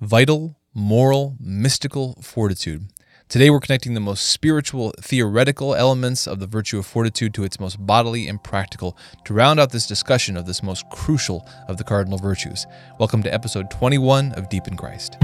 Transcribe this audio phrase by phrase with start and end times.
[0.00, 2.88] vital, moral, mystical fortitude.
[3.28, 7.60] Today, we're connecting the most spiritual, theoretical elements of the virtue of fortitude to its
[7.60, 11.84] most bodily and practical to round out this discussion of this most crucial of the
[11.84, 12.66] cardinal virtues.
[12.98, 15.18] Welcome to episode 21 of Deep in Christ.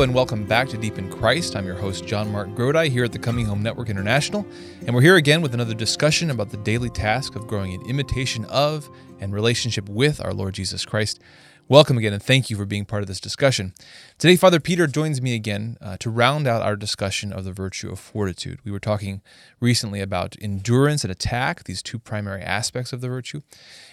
[0.00, 1.54] And welcome back to Deep in Christ.
[1.54, 4.46] I'm your host, JonMarc Grodi, here at the Coming Home Network International,
[4.86, 8.46] and we're here again with another discussion about the daily task of growing in imitation
[8.46, 8.88] of
[9.20, 11.20] and relationship with our Lord Jesus Christ.
[11.68, 13.74] Welcome again, and thank you for being part of this discussion.
[14.16, 17.92] Today, Father Peter joins me again uh, to round out our discussion of the virtue
[17.92, 18.58] of fortitude.
[18.64, 19.20] We were talking
[19.60, 23.42] recently about endurance and attack, these two primary aspects of the virtue.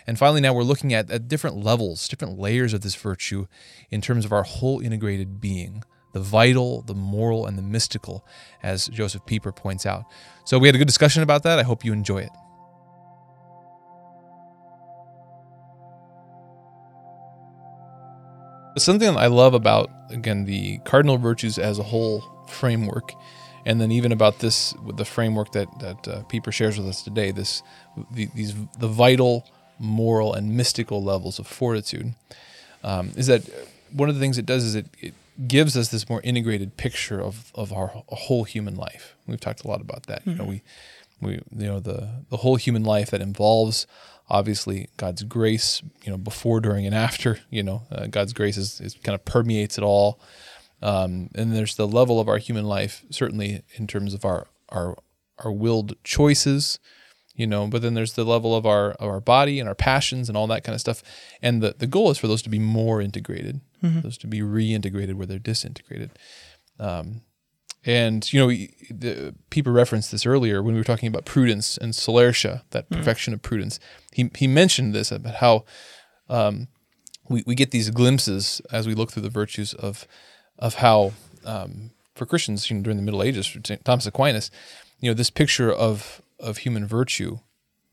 [0.08, 3.48] And finally, now we're looking at, at different levels, different layers of this virtue
[3.92, 8.26] in terms of our whole integrated being the vital, the moral, and the mystical,
[8.64, 10.06] as Joseph Pieper points out.
[10.46, 11.60] So we had a good discussion about that.
[11.60, 12.32] I hope you enjoy it.
[18.78, 23.12] Something I love about, again, the cardinal virtues as a whole framework,
[23.66, 27.32] and then even about this, the framework that, that uh, Pieper shares with us today,
[27.32, 27.64] this,
[28.12, 29.46] the, these, the vital,
[29.80, 32.14] moral, and mystical levels of fortitude,
[32.84, 33.42] um, is that
[33.92, 35.14] one of the things it does is it, it
[35.46, 39.16] gives us this more integrated picture of, of our whole human life.
[39.28, 40.22] We've talked a lot about that.
[40.22, 40.30] Mm-hmm.
[40.30, 40.64] You know, we,
[41.22, 43.86] we, you know, the, the whole human life that involves
[44.30, 47.40] obviously God's grace, you know, before, during, and after.
[47.50, 50.20] You know, uh, God's grace is, is, kind of permeates it all.
[50.82, 54.96] Um, and there's the level of our human life, certainly in terms of our our
[55.40, 56.80] our willed choices,
[57.38, 57.68] you know.
[57.68, 60.48] But then there's the level of our of our body and our passions and all
[60.48, 61.02] that kind of stuff.
[61.42, 64.02] And the the goal is for those to be more integrated, mm-hmm.
[64.02, 66.12] those to be reintegrated where they're disintegrated.
[66.80, 67.22] Um,
[67.86, 68.48] and you know,
[68.90, 72.98] the, Pieper referenced this earlier when we were talking about prudence and solertia, that mm.
[72.98, 73.80] perfection of prudence.
[74.12, 75.64] He he mentioned this about how
[76.28, 76.68] um,
[77.30, 80.06] we we get these glimpses as we look through the virtues of
[80.60, 81.14] of how
[81.46, 84.52] um, for Christians, you know, during the Middle Ages, Thomas Aquinas,
[85.00, 87.40] you know, this picture of of human virtue,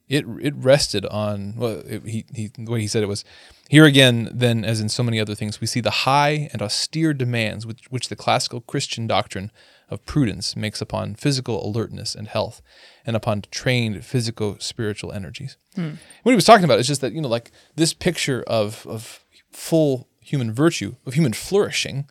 [0.08, 3.24] it it rested on well, it, he he the way he said it was
[3.68, 7.14] here again, then as in so many other things, we see the high and austere
[7.14, 9.50] demands which which the classical Christian doctrine
[9.90, 12.62] of prudence makes upon physical alertness and health
[13.06, 15.56] and upon trained physical spiritual energies.
[15.74, 15.94] Hmm.
[16.22, 19.24] What he was talking about is just that, you know, like this picture of, of
[19.50, 22.08] full human virtue, of human flourishing,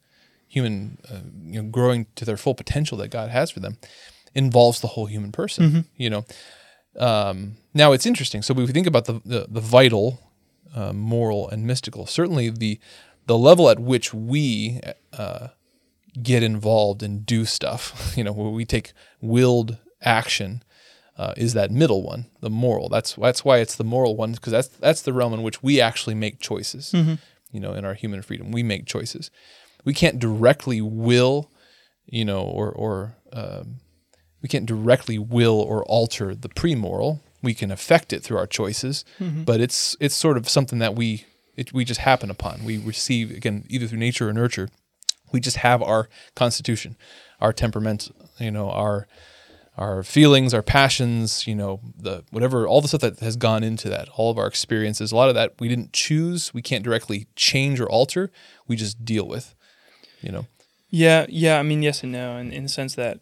[0.48, 3.78] human uh, you know, growing to their full potential that God has for them,
[4.36, 5.80] involves the whole human person, mm-hmm.
[5.98, 6.26] you know.
[6.98, 8.42] Um, now it's interesting.
[8.42, 10.20] So if we think about the, the, the vital,
[10.76, 12.80] uh, moral, and mystical, certainly the
[13.26, 14.82] the level at which we
[15.14, 15.48] uh,
[16.22, 20.64] get involved and do stuff, you know, where we take willed action,
[21.18, 22.90] uh, is that middle one, the moral.
[22.90, 25.80] That's that's why it's the moral one because that's that's the realm in which we
[25.80, 26.92] actually make choices.
[26.92, 27.16] Mm-hmm.
[27.52, 29.30] You know, in our human freedom, we make choices.
[29.86, 31.52] We can't directly will,
[32.06, 33.78] you know, or or um,
[34.44, 37.22] we can't directly will or alter the pre-moral.
[37.42, 39.44] We can affect it through our choices, mm-hmm.
[39.44, 42.64] but it's it's sort of something that we it, we just happen upon.
[42.64, 44.70] We receive again either through nature or nurture
[45.34, 46.96] we just have our constitution,
[47.42, 49.08] our temperament, you know, our
[49.76, 53.90] our feelings, our passions, you know, the whatever, all the stuff that has gone into
[53.90, 57.26] that, all of our experiences, a lot of that we didn't choose, we can't directly
[57.36, 58.32] change or alter,
[58.68, 59.56] we just deal with,
[60.22, 60.46] you know.
[60.92, 61.58] Yeah, yeah.
[61.58, 63.20] I mean, yes and no, in, in the sense that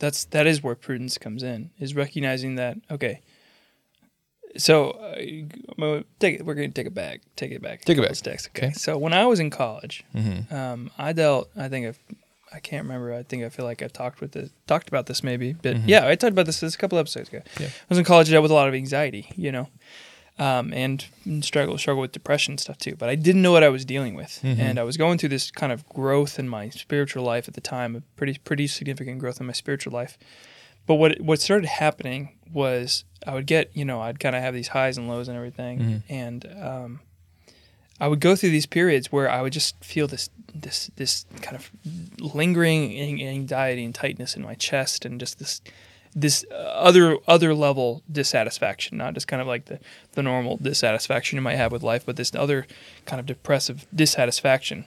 [0.00, 3.20] that's that is where prudence comes in, is recognizing that okay,
[4.56, 6.46] so uh, take it.
[6.46, 7.20] We're going to take it back.
[7.36, 7.82] Take it back.
[7.82, 8.16] Take it back.
[8.16, 8.48] Text.
[8.48, 8.68] Okay.
[8.68, 8.72] okay.
[8.72, 10.52] So when I was in college, mm-hmm.
[10.54, 11.50] um, I dealt.
[11.56, 11.98] I think I've,
[12.52, 13.14] I can't remember.
[13.14, 15.88] I think I feel like I've talked with this, talked about this maybe, but mm-hmm.
[15.88, 17.42] yeah, I talked about this, this a couple episodes ago.
[17.58, 17.66] Yeah.
[17.66, 18.28] I was in college.
[18.28, 19.68] I dealt with a lot of anxiety, you know,
[20.40, 21.04] um, and
[21.42, 22.96] struggle struggle with depression stuff too.
[22.96, 24.60] But I didn't know what I was dealing with, mm-hmm.
[24.60, 27.60] and I was going through this kind of growth in my spiritual life at the
[27.60, 30.16] time, a pretty pretty significant growth in my spiritual life.
[30.86, 34.54] But what what started happening was I would get, you know, I'd kind of have
[34.54, 36.12] these highs and lows and everything, mm-hmm.
[36.12, 37.00] and um,
[38.00, 41.54] I would go through these periods where I would just feel this this this kind
[41.54, 41.70] of
[42.18, 45.60] lingering anxiety and tightness in my chest, and just this
[46.14, 49.78] this uh, other other level dissatisfaction, not just kind of like the
[50.12, 52.66] the normal dissatisfaction you might have with life, but this other
[53.06, 54.84] kind of depressive dissatisfaction.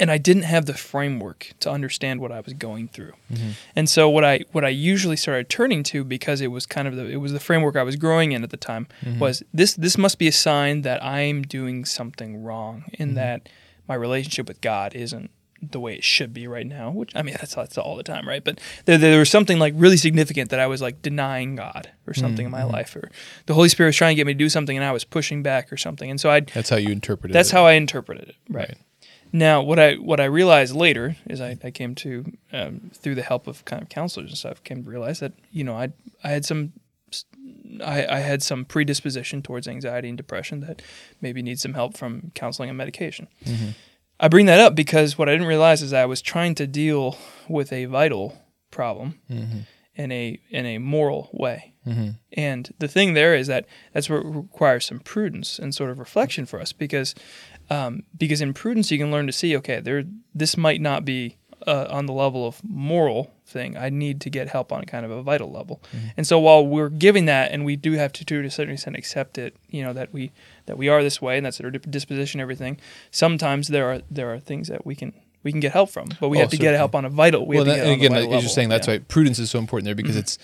[0.00, 3.12] and I didn't have the framework to understand what I was going through.
[3.32, 3.50] Mm-hmm.
[3.76, 6.96] And so what I what I usually started turning to because it was kind of
[6.96, 9.18] the it was the framework I was growing in at the time mm-hmm.
[9.18, 13.16] was this this must be a sign that I'm doing something wrong in mm-hmm.
[13.16, 13.48] that
[13.86, 15.30] my relationship with God isn't
[15.62, 16.90] the way it should be right now.
[16.90, 18.42] Which I mean that's that's all the time, right?
[18.42, 22.14] But there, there was something like really significant that I was like denying God or
[22.14, 23.10] something in my life, or
[23.46, 25.42] the Holy Spirit was trying to get me to do something and I was pushing
[25.42, 26.10] back or something.
[26.10, 27.56] And so I That's how you interpreted that's it.
[27.56, 28.68] how I interpreted it, right?
[28.68, 28.78] Right.
[29.34, 33.22] Now, what I what I realized later is I, I came to um, through the
[33.22, 35.92] help of kind of counselors and stuff came to realize that you know I
[36.22, 36.74] I had some
[37.82, 40.82] I, I had some predisposition towards anxiety and depression that
[41.22, 43.28] maybe needs some help from counseling and medication.
[44.20, 47.16] I bring that up because what I didn't realize is I was trying to deal
[47.48, 48.38] with a vital
[48.70, 49.18] problem
[49.94, 51.74] in a in a moral way.
[52.32, 56.46] And the thing there is that that's what requires some prudence and sort of reflection
[56.46, 57.14] for us because
[57.70, 60.04] um, because in prudence you can learn to see okay there
[60.34, 64.48] this might not be uh, on the level of moral thing I need to get
[64.48, 65.80] help on kind of a vital level
[66.16, 68.96] and so while we're giving that and we do have to to a certain extent
[68.96, 70.32] accept it you know that we
[70.66, 72.78] that we are this way and that's our disposition everything
[73.10, 75.12] sometimes there are there are things that we can
[75.42, 77.46] we can get help from but we Oh, have to get help on a vital
[77.46, 78.94] we well, have to that, again, like you're just saying that's Yeah.
[78.94, 79.02] Mm-hmm.
[79.02, 80.38] why prudence is so important there because it's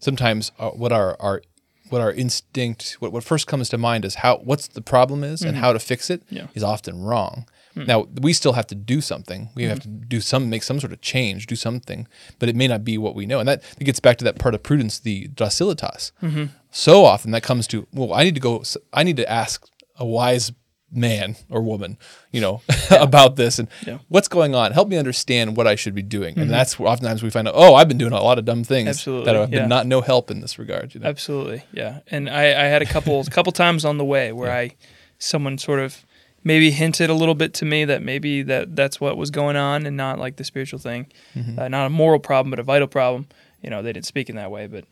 [0.00, 1.42] sometimes uh, what our our
[1.90, 5.42] what our instinct what, what first comes to mind is how what's the problem is
[5.42, 6.58] and how to fix it is Mm-hmm.
[6.60, 6.66] Yeah.
[6.66, 7.46] often wrong.
[7.82, 7.86] Hmm.
[7.86, 9.48] Now we still have to do something.
[9.54, 9.70] We Mm-hmm.
[9.70, 12.06] have to do some make some sort of change, do something,
[12.38, 13.38] but it may not be what we know.
[13.40, 16.12] And that, that gets back to that part of prudence, the docilitas.
[16.22, 16.44] Mm-hmm.
[16.70, 18.62] So often that comes to well, I need to go.
[18.92, 19.66] I need to ask
[19.96, 20.52] a wise
[20.90, 21.98] man or woman,
[22.32, 23.98] you know, about this and Yeah.
[24.08, 24.72] what's going on.
[24.72, 26.38] Help me understand what I should be doing.
[26.38, 28.64] And that's where oftentimes we find out, oh, I've been doing a lot of dumb
[28.64, 28.88] things Mm-hmm.
[28.88, 29.66] Absolutely, that have been yeah.
[29.66, 30.94] not no help in this regard.
[30.94, 31.08] You know?
[31.08, 32.00] Absolutely, yeah.
[32.10, 34.76] And I, I had a couple couple times on the way where I
[35.18, 36.06] someone sort of
[36.44, 39.86] maybe hinted a little bit to me that maybe that that's what was going on
[39.86, 41.06] and not like the spiritual thing,
[41.36, 41.58] Mm-hmm.
[41.58, 43.26] uh, not a moral problem but a vital problem.
[43.62, 44.84] You know, they didn't speak in that way, but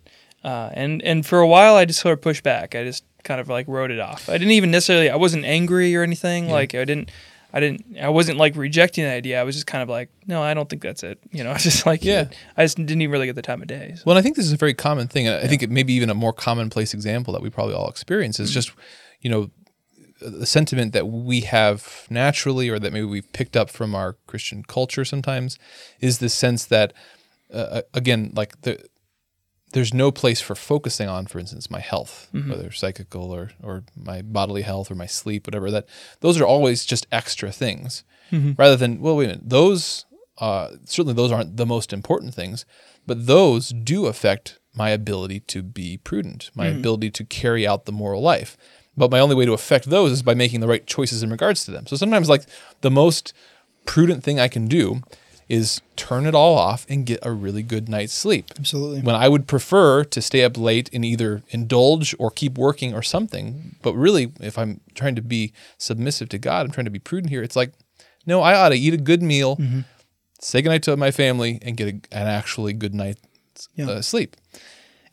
[0.45, 2.75] uh, and and for a while I just sort of pushed back.
[2.75, 4.29] I just kind of like wrote it off.
[4.29, 5.09] I didn't even necessarily.
[5.11, 6.49] I wasn't angry or anything.
[6.49, 7.11] Like I didn't.
[7.53, 7.97] I didn't.
[7.99, 9.41] I wasn't like rejecting the idea.
[9.41, 11.19] I was just kind of like, no, I don't think that's it.
[11.31, 12.29] You know, I was just like, Yeah.
[12.57, 13.95] I just didn't even really get the time of day.
[13.97, 14.03] So.
[14.05, 15.29] Well, I think this is a very common thing.
[15.29, 18.37] I think it may be even a more commonplace example that we probably all experience
[18.37, 18.45] Mm-hmm.
[18.45, 18.73] is just,
[19.23, 19.51] you know,
[20.21, 24.63] the sentiment that we have naturally or that maybe we've picked up from our Christian
[24.63, 25.59] culture sometimes
[26.01, 26.93] is the sense that,
[27.53, 28.83] uh, again, like the,
[29.73, 32.51] there's no place for focusing on, for instance, my health, Mm-hmm.
[32.51, 35.71] whether psychical or, or my bodily health or my sleep, whatever.
[35.71, 35.87] That
[36.21, 38.53] those are always just extra things, Mm-hmm.
[38.57, 40.05] rather than well, wait a minute, those
[40.39, 42.65] uh, certainly those aren't the most important things,
[43.07, 46.79] but those do affect my ability to be prudent, my Mm-hmm.
[46.79, 48.57] ability to carry out the moral life.
[48.97, 51.65] But my only way to affect those is by making the right choices in regards
[51.67, 51.87] to them.
[51.87, 52.43] So sometimes, like
[52.81, 53.33] the most
[53.85, 55.03] prudent thing I can do
[55.49, 59.01] is turn it all off and get a really good night's sleep Absolutely.
[59.03, 63.03] when I would prefer to stay up late and either indulge or keep working or
[63.03, 63.77] something.
[63.83, 67.31] But really, if I'm trying to be submissive to God, I'm trying to be prudent
[67.31, 67.45] here.
[67.45, 67.73] It's like,
[68.27, 69.81] no, I ought to eat a good meal, Mm-hmm.
[70.41, 73.21] say goodnight to my family, and get a, an actually good night's
[73.77, 73.89] Yeah.
[73.89, 74.35] uh, sleep.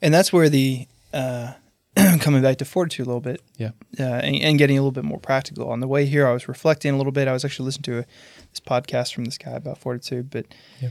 [0.02, 1.54] and that's where the uh,
[2.20, 3.72] coming back to fortitude a little bit Yeah.
[4.00, 5.70] uh, and, and getting a little bit more practical.
[5.70, 7.28] On the way here, I was reflecting a little bit.
[7.28, 8.06] I was actually listening to a,
[8.52, 10.46] this podcast from this guy about fortitude, but
[10.82, 10.90] Yeah.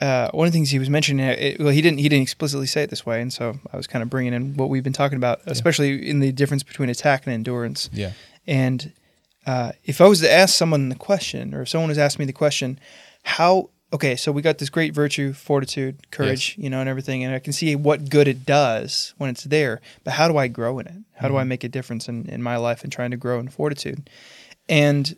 [0.00, 2.22] uh, one of the things he was mentioning, uh, it, well, he didn't he didn't
[2.22, 4.82] explicitly say it this way, and so I was kind of bringing in what we've
[4.84, 7.88] been talking about, especially in the difference between attack and endurance.
[7.92, 8.12] Yeah.
[8.46, 8.92] And
[9.46, 12.26] uh, if I was to ask someone the question, or if someone was asking me
[12.26, 12.78] the question,
[13.22, 17.34] how okay, so we got this great virtue, fortitude, courage, you know, and everything, and
[17.34, 19.80] I can see what good it does when it's there.
[20.04, 20.94] But how do I grow in it?
[21.14, 21.48] How do I mm-hmm.
[21.48, 24.08] make a difference in, in my life and trying to grow in fortitude?
[24.68, 25.16] And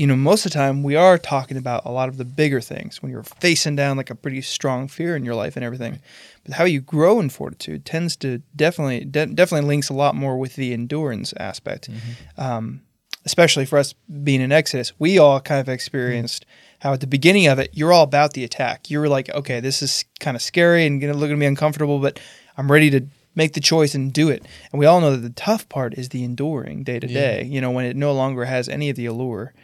[0.00, 2.62] you know, most of the time we are talking about a lot of the bigger
[2.62, 6.00] things when you're facing down like a pretty strong fear in your life and everything.
[6.42, 10.38] But how you grow in fortitude tends to definitely de- definitely links a lot more
[10.38, 11.90] with the endurance aspect.
[11.90, 12.40] Mm-hmm.
[12.40, 12.80] Um,
[13.26, 13.92] especially for us
[14.24, 15.74] being in Exodus, we all kind of mm-hmm.
[15.74, 16.46] experienced
[16.80, 18.90] how at the beginning of it, you're all about the attack.
[18.90, 21.98] You were like, okay, this is kind of scary and gonna look at me uncomfortable,
[21.98, 22.18] but
[22.58, 24.44] I'm ready to make the choice and do it.
[24.72, 27.44] And we all know that the tough part is the enduring day to day.
[27.44, 29.54] You know, when it no longer has any of the allure.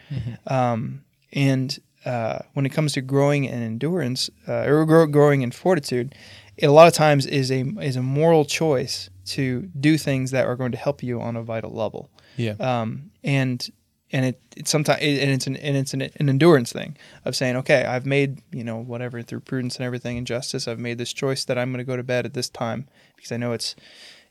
[0.45, 5.51] Um, and uh, when it comes to growing in endurance uh, or grow, growing in
[5.51, 6.15] fortitude,
[6.55, 10.45] it a lot of times is a is a moral choice to do things that
[10.45, 12.53] are going to help you on a vital level Yeah.
[12.59, 13.67] um, and
[14.11, 17.55] and it it's sometimes and it's an and it's an, an endurance thing of saying
[17.55, 21.13] okay I've made you know whatever through prudence and everything and justice I've made this
[21.13, 23.75] choice that I'm going to go to bed at this time because I know it's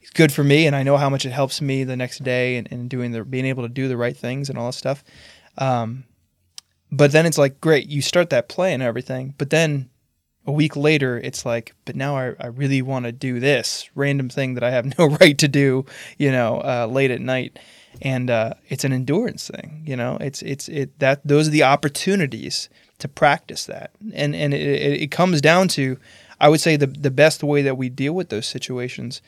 [0.00, 2.56] it's good for me and I know how much it helps me the next day
[2.56, 5.04] and, and doing the being able to do the right things and all that stuff
[5.58, 6.04] um,
[6.90, 9.90] but then it's like, great, you start that play and everything, but then
[10.46, 14.28] a week later, it's like, but now I, I really want to do this random
[14.28, 15.84] thing that I have no right to do,
[16.18, 17.58] you know, uh, late at night.
[18.02, 20.18] And uh, it's an endurance thing, you know.
[20.20, 25.10] It's it's it that those are the opportunities to practice that, and and it, it,
[25.10, 25.98] comes down to,
[26.40, 29.22] I would say the the best way that we deal with those situations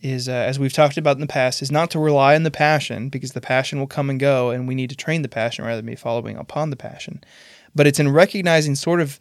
[0.00, 2.50] is, uh, as we've talked about in the past, is not to rely on the
[2.50, 5.64] passion because the passion will come and go, and we need to train the passion
[5.64, 7.22] rather than be following upon the passion.
[7.74, 9.18] But it's in recognizing sort of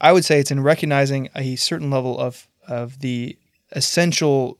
[0.00, 3.36] I would say it's in recognizing a certain level of of the
[3.72, 4.58] essential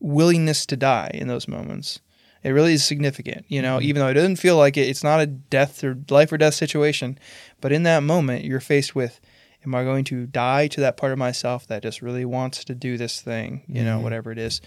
[0.00, 2.00] willingness to die in those moments.
[2.44, 5.20] It really is significant, you know, even though it doesn't feel like it, it's not
[5.20, 7.18] a death or life or death situation,
[7.60, 9.20] but in that moment you're faced with
[9.66, 12.74] am I going to die to that part of myself that just really wants to
[12.76, 14.02] do this thing, you know, Mhm.
[14.02, 14.60] whatever it is,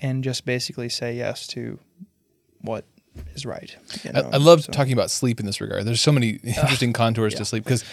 [0.00, 1.78] and just basically say yes to
[2.62, 2.86] what
[3.34, 3.76] is right.
[4.04, 4.72] you I, know, I love so.
[4.72, 5.84] talking about sleep in this regard.
[5.84, 7.38] There's so many interesting contours yeah.
[7.40, 7.84] to sleep because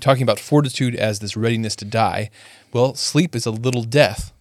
[0.00, 2.30] talking about fortitude as this readiness to die.
[2.72, 4.32] Well, sleep is a little death.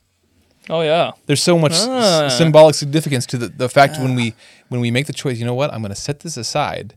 [0.70, 1.12] Oh yeah.
[1.26, 2.28] There's so much s- Ah.
[2.30, 4.34] symbolic significance to the, the fact when we
[4.70, 5.38] when we make the choice.
[5.40, 5.74] You know what?
[5.74, 6.96] I'm going to set this aside,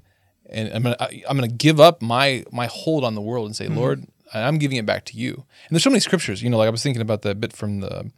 [0.51, 3.47] and I'm going to I'm going to give up my my hold on the world
[3.47, 3.77] and say, Mm-hmm.
[3.79, 5.33] Lord, I'm giving it back to you.
[5.35, 6.43] And there's so many scriptures.
[6.43, 8.11] You know, like I was thinking about the bit from the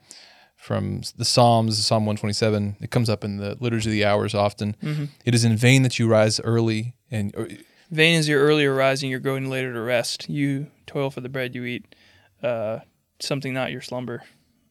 [0.57, 2.77] from the Psalms, Psalm 127.
[2.81, 4.77] It comes up in the liturgy of the hours often.
[4.83, 5.05] Mm-hmm.
[5.25, 7.49] It is in vain that you rise early and or,
[7.91, 10.29] Vain is your earlier rising, you're going later to rest.
[10.29, 11.95] You toil for the bread you eat.
[12.43, 12.79] Uh,
[13.21, 14.23] something not your slumber.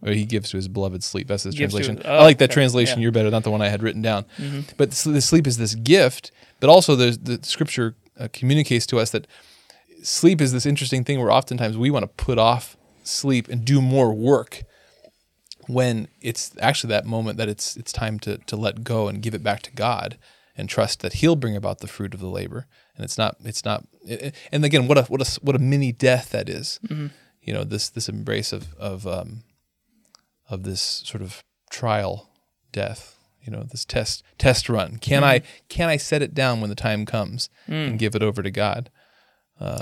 [0.06, 1.28] Or he gives to his beloved sleep.
[1.28, 1.98] That's his to translation.
[1.98, 2.54] his- I oh, like that okay.
[2.54, 3.00] translation.
[3.00, 3.04] Yeah.
[3.04, 4.26] You're better, not the one I had written down.
[4.38, 4.62] Mm-hmm.
[4.78, 9.28] But the sleep is this gift, but also the scripture uh, communicates to us that
[10.04, 13.82] sleep is this interesting thing where oftentimes we want to put off sleep and do
[13.82, 14.64] more work
[15.68, 19.34] when it's actually that moment that it's it's time to to let go and give
[19.34, 20.18] it back to God
[20.58, 22.68] and trust that He'll bring about the fruit of the labor.
[22.96, 23.86] And it's not it's not.
[24.06, 26.80] it- and again, what a what a what a mini death that is.
[27.42, 29.44] You know this this embrace of of um,
[30.54, 32.30] of this sort of trial
[32.72, 33.18] death.
[33.42, 34.98] You know this test test run.
[35.00, 38.42] Can I can I set it down when the time comes and give it over
[38.42, 38.90] to God?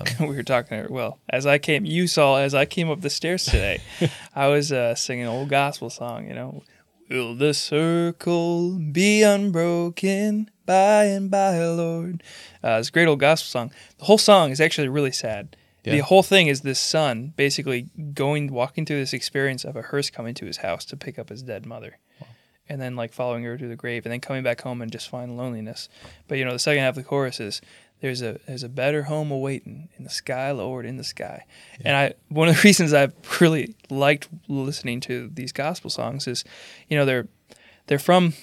[0.19, 3.45] we were talking well as i came you saw as i came up the stairs
[3.45, 3.81] today
[4.35, 6.61] i was uh, singing an old gospel song you know
[7.09, 12.21] will the circle be unbroken by and by lord
[12.63, 15.99] uh, it's a great old gospel song the whole song is actually really sad the
[15.99, 20.33] whole thing is this son basically going walking through this experience of a hearse coming
[20.35, 21.97] to his house to pick up his dead mother
[22.71, 25.09] and then like following her to the grave and then coming back home and just
[25.09, 25.89] find loneliness.
[26.29, 27.61] But you know, the second half of the chorus is
[27.99, 31.45] there's a there's a better home awaiting in the sky, Lord, in the sky.
[31.83, 36.45] And I one of the reasons I've really liked listening to these gospel songs is,
[36.87, 37.27] you know, they're
[37.87, 38.33] they're from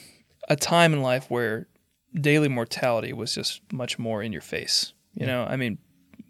[0.49, 1.67] a time in life where
[2.15, 4.93] daily mortality was just much more in your face.
[5.15, 5.79] You know, I mean,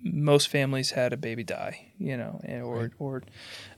[0.03, 3.23] most families had a baby die, you know, and- or or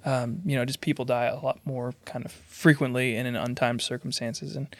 [0.05, 3.81] um, you know, just people die a lot more kind of frequently and in untimed
[3.83, 4.75] circumstances, and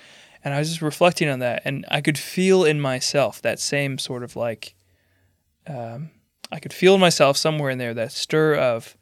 [0.45, 3.99] and I was just reflecting on that, and I could feel in myself that same
[3.99, 4.75] sort of like,
[5.67, 6.11] um,
[6.51, 8.97] I could feel in myself somewhere in there that stir of,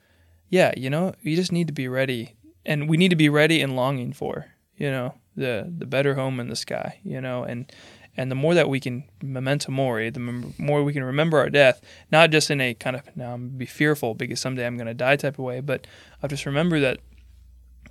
[0.49, 2.35] yeah, you know, you just need to be ready,
[2.67, 6.41] and we need to be ready and longing for, you know, the the better home
[6.41, 7.71] in the sky, you know, and
[8.19, 11.49] and the more that we can memento mori, the mem- more we can remember our
[11.51, 11.81] death,
[12.13, 14.95] not just in a kind of now I'm be fearful because someday I'm going to
[14.95, 15.87] die type of way, but
[16.23, 16.99] I'll just remember that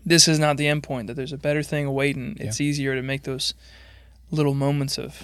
[0.05, 1.07] this is not the end point.
[1.07, 2.37] That there's a better thing awaiting.
[2.39, 3.53] It's easier to make those
[4.31, 5.23] little moments of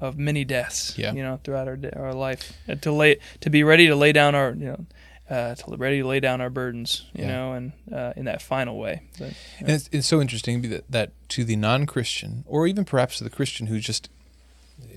[0.00, 1.12] of many deaths, Yeah.
[1.14, 4.34] you know, throughout our our life, and to lay to be ready to lay down
[4.34, 4.86] our you know.
[5.30, 7.28] Uh, to ready to lay down our burdens, you Yeah.
[7.32, 9.00] know, and uh, in that final way.
[9.18, 13.24] But, And it's, it's so interesting that, that to the non-Christian, or even perhaps to
[13.24, 14.10] the Christian who just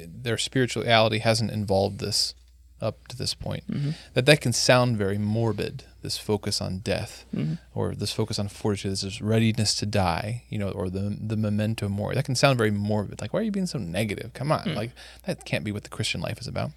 [0.06, 2.34] their spirituality hasn't involved this
[2.80, 3.92] up to this point, mm-hmm.
[4.14, 5.84] that that can sound very morbid.
[6.04, 7.56] This focus on death, mm-hmm.
[7.74, 11.90] or this focus on fortitude, this readiness to die, you know, or the the memento
[11.90, 12.16] mori.
[12.16, 13.20] That can sound very morbid.
[13.20, 14.34] Like, why are you being so negative?
[14.34, 14.76] Come on, mm.
[14.76, 14.92] like
[15.26, 16.72] that can't be what the Christian life is about.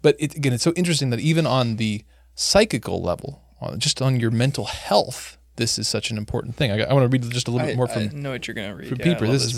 [0.00, 4.20] But it, again, it's so interesting that even on the psychical level, on, just on
[4.20, 6.70] your mental health, this is such an important thing.
[6.70, 8.46] I, I want to read just a little I, bit more I from know what
[8.46, 8.88] you're going to read.
[8.88, 9.26] from Yeah, Pieper.
[9.26, 9.54] love This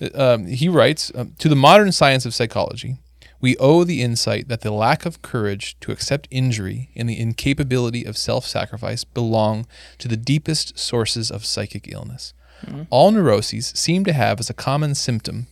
[0.00, 2.96] is- um, he writes um, to the modern science of psychology.
[3.40, 8.04] We owe the insight that the lack of courage to accept injury and the incapability
[8.04, 9.66] of self sacrifice belong
[9.98, 12.34] to the deepest sources of psychic illness.
[12.90, 15.46] All neuroses seem to have as a common symptom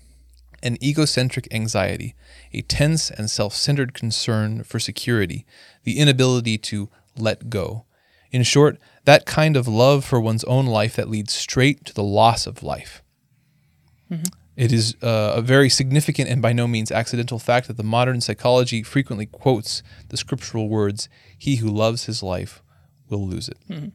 [0.65, 2.17] an egocentric anxiety,
[2.53, 5.47] a tense and self centered concern for security,
[5.85, 7.85] the inability to let go.
[8.37, 12.03] In short, that kind of love for one's own life that leads straight to the
[12.03, 13.03] loss of life.
[14.57, 18.21] It is uh, a very significant and by no means accidental fact that the modern
[18.21, 22.63] psychology frequently quotes the scriptural words, He who loves his life
[23.09, 23.57] will lose it.
[23.71, 23.89] Mm-hmm.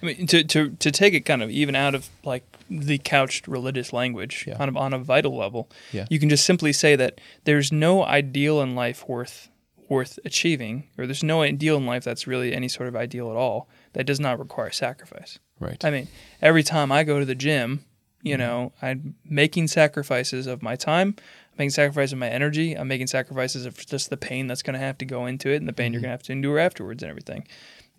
[0.00, 3.48] I mean, to, to, to take it kind of even out of like the couched
[3.48, 4.58] religious language Yeah.
[4.60, 6.06] on, a, on a vital level, Yeah.
[6.08, 9.48] you can just simply say that there's no ideal in life worth
[9.92, 13.36] worth achieving, or there's no ideal in life that's really any sort of ideal at
[13.36, 15.38] all that does not require sacrifice.
[15.60, 15.84] Right.
[15.84, 16.08] I mean,
[16.40, 17.84] every time I go to the gym,
[18.22, 22.88] you know, I'm making sacrifices of my time, I'm making sacrifices of my energy, I'm
[22.88, 25.68] making sacrifices of just the pain that's going to have to go into it and
[25.68, 26.04] the pain you're mm-hmm.
[26.04, 27.46] going to have to endure afterwards and everything.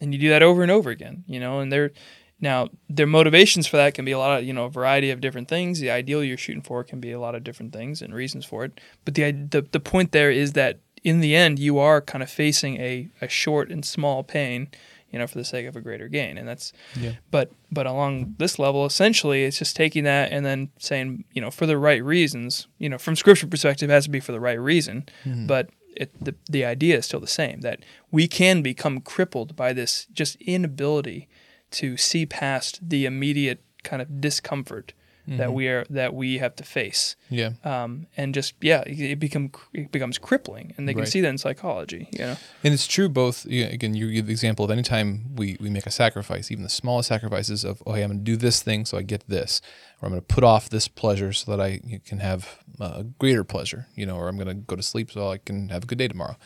[0.01, 1.91] And you do that over and over again, you know, and they're
[2.39, 5.21] now their motivations for that can be a lot of, you know, a variety of
[5.21, 5.79] different things.
[5.79, 8.65] The ideal you're shooting for can be a lot of different things and reasons for
[8.65, 8.81] it.
[9.05, 12.29] But the the, the point there is that in the end you are kind of
[12.29, 14.69] facing a, a short and small pain,
[15.11, 16.37] you know, for the sake of a greater gain.
[16.37, 17.13] And that's Yeah.
[17.31, 21.51] but but along this level essentially it's just taking that and then saying you know
[21.51, 24.39] for the right reasons you know from scripture perspective it has to be for the
[24.39, 25.47] right reason mm-hmm.
[25.47, 27.79] but it, the, the idea is still the same that
[28.11, 31.27] we can become crippled by this just inability
[31.71, 34.93] to see past the immediate kind of discomfort
[35.25, 37.51] that we are that we have to face Yeah.
[37.63, 41.09] um, and just yeah it, it become it becomes crippling and they can Right.
[41.11, 43.45] see that in psychology you know And it's true both.
[43.45, 46.63] You know, again, you give the example of anytime we, we make a sacrifice, even
[46.63, 49.27] the smallest sacrifices of, oh, hey, I'm going to do this thing so I get
[49.27, 49.61] this,
[50.01, 53.43] or I'm going to put off this pleasure so that I can have a greater
[53.43, 55.87] pleasure, you know, or I'm going to go to sleep so I can have a
[55.87, 56.37] good day tomorrow.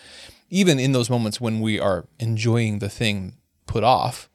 [0.50, 4.30] Even in those moments when we are enjoying the thing put off,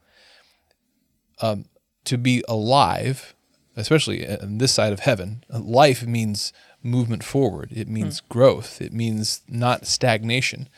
[1.40, 1.64] um,
[2.04, 3.34] to be alive,
[3.76, 6.52] especially on this side of heaven, uh, life means
[6.82, 7.70] movement forward.
[7.72, 8.80] It means growth.
[8.80, 10.68] It means not stagnation.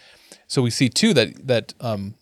[0.47, 2.15] So we see too that that um,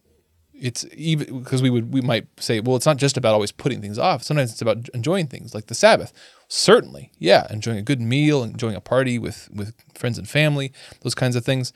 [0.54, 3.80] it's even because we would we might say, well, it's not just about always putting
[3.80, 4.22] things off.
[4.22, 6.12] Sometimes it's about enjoying things like the Sabbath.
[6.48, 11.14] Certainly, yeah, enjoying a good meal, enjoying a party with with friends and family, those
[11.14, 11.72] kinds of things.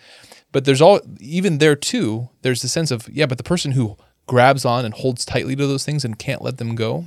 [0.53, 2.29] But there's all even there too.
[2.43, 5.67] There's the sense of yeah, but the person who grabs on and holds tightly to
[5.67, 7.05] those things and can't let them go,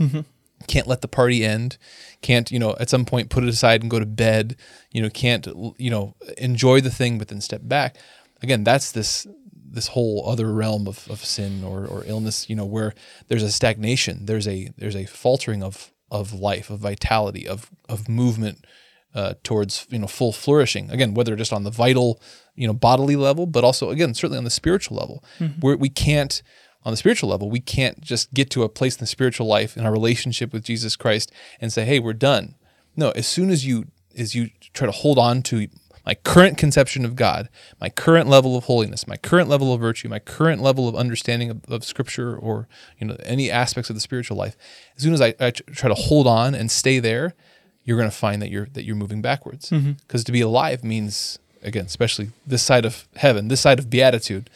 [0.68, 1.78] can't let the party end,
[2.22, 4.56] can't you know at some point put it aside and go to bed,
[4.92, 5.48] you know can't
[5.78, 7.98] you know enjoy the thing but then step back.
[8.42, 9.28] Again, that's this
[9.72, 12.94] this whole other realm of, of sin or, or illness, you know, where
[13.28, 18.10] there's a stagnation, there's a there's a faltering of of life, of vitality, of of
[18.10, 18.66] movement
[19.14, 20.90] uh, towards you know full flourishing.
[20.90, 22.22] Again, whether just on the vital,
[22.56, 25.24] you know, bodily level, but also again certainly on the spiritual level,
[25.60, 26.42] where we can't
[26.86, 29.76] on the spiritual level we can't just get to a place in the spiritual life
[29.76, 32.56] in our relationship with Jesus Christ and say, hey, we're done.
[32.96, 33.86] No, as soon as you
[34.18, 35.68] as you try to hold on to
[36.06, 40.10] my current conception of God, my current level of holiness, my current level of virtue,
[40.10, 44.00] my current level of understanding of, of Scripture, or you know any aspects of the
[44.00, 44.58] spiritual life.
[44.98, 47.36] As soon as I, I try to hold on and stay there,
[47.84, 49.70] you're going to find that you're that you're moving backwards.
[49.70, 49.94] Mm-hmm.
[50.08, 54.50] Because to be alive means, again, especially this side of heaven, this side of beatitude,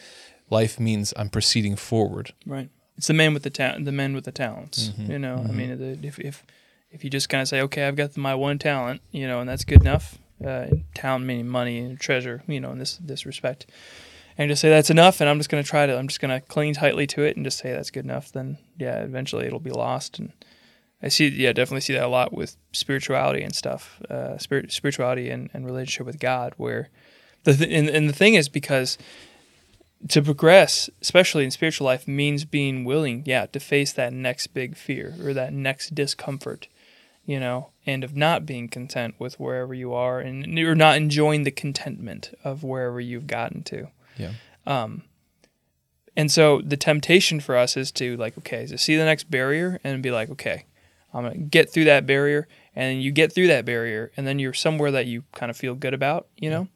[0.50, 2.32] life means I'm proceeding forward.
[2.46, 2.70] Right.
[2.96, 4.88] It's the man with the ta- the men with the talents.
[4.88, 5.10] Mm-hmm.
[5.10, 6.44] You know, I mean, if if
[6.92, 9.48] if you just kind of say, okay, I've got my one talent, you know, and
[9.48, 10.18] that's good enough.
[10.44, 13.66] Uh, talent meaning money and treasure, you know, in this this respect,
[14.38, 16.40] and just say that's enough, and I'm just going to try to, I'm just going
[16.40, 18.30] to cling tightly to it and just say that's good enough.
[18.30, 20.18] Then yeah, eventually it'll be lost.
[20.18, 20.32] And
[21.02, 25.30] I see, yeah, definitely see that a lot with spirituality and stuff, uh, spirit, spirituality
[25.30, 26.90] and, and relationship with God, where
[27.44, 28.98] the th- and, and the thing is because
[30.08, 34.76] to progress, especially in spiritual life, means being willing, yeah, to face that next big
[34.76, 36.68] fear or that next discomfort,
[37.24, 41.44] you know, and of not being content with wherever you are and you're not enjoying
[41.44, 43.88] the contentment of wherever you've gotten to.
[44.18, 44.32] Yeah.
[44.66, 45.02] Um,
[46.16, 49.80] And so the temptation for us is to like, okay, to see the next barrier
[49.82, 50.66] and be like, okay,
[51.12, 54.52] I'm gonna get through that barrier, and you get through that barrier, and then you're
[54.52, 56.68] somewhere that you kind of feel good about, you know,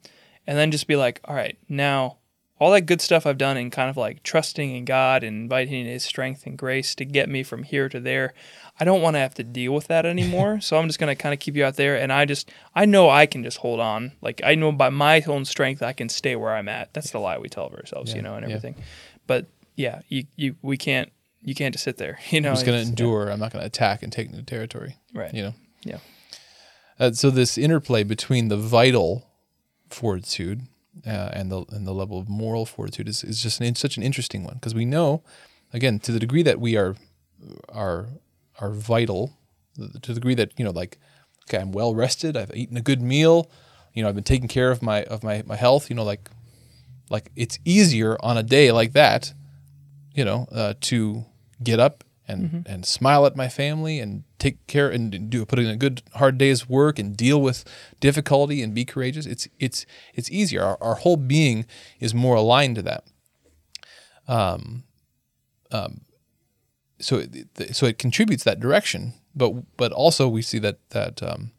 [0.47, 2.17] and then just be like, all right, now
[2.61, 5.87] all that good stuff I've done and kind of like trusting in God and inviting
[5.87, 8.35] His strength and grace to get me from here to there.
[8.81, 10.61] I don't want to have to deal with that anymore.
[10.63, 11.97] so I'm just going to kind of keep you out there.
[11.97, 14.13] And I just, I know I can just hold on.
[14.21, 16.93] Like I know by my own strength, I can stay where I'm at.
[16.95, 18.57] That's the lie we tell of ourselves, Yeah, you know, and yeah.
[18.57, 18.83] everything.
[19.27, 22.51] But yeah, you, you, we can't, you can't just sit there, you know.
[22.51, 23.31] I'm just going to endure.
[23.31, 24.97] I'm not going to attack and take new territory.
[25.15, 25.33] Right.
[25.33, 25.55] You know.
[25.85, 25.99] Yeah.
[26.99, 29.25] Uh, so this interplay between the vital
[29.89, 30.63] fortitude
[31.07, 34.03] uh, and the and the level of moral fortitude is, is just an, such an
[34.03, 34.55] interesting one.
[34.55, 35.23] Because we know,
[35.73, 36.97] again, to the degree that we are
[37.69, 38.09] are
[38.59, 39.33] are vital,
[39.77, 40.99] to the degree that you know, like,
[41.49, 43.51] okay, I'm well rested, I've eaten a good meal,
[43.95, 46.31] you know, I've been taking care of my of my my health, you know, like,
[47.11, 49.33] like it's easier on a day like that,
[50.15, 51.25] you know, uh, to
[51.63, 55.67] get up and and smile at my family and take care and do put in
[55.67, 57.65] a good hard day's work and deal with
[58.01, 59.27] difficulty and be courageous.
[59.27, 60.63] It's it's it's easier.
[60.63, 61.65] Our, our whole being
[61.99, 63.05] is more aligned to that.
[64.29, 64.85] Um,
[65.71, 66.03] um,
[67.01, 71.53] so it, so it contributes that direction, but but also we see that that um,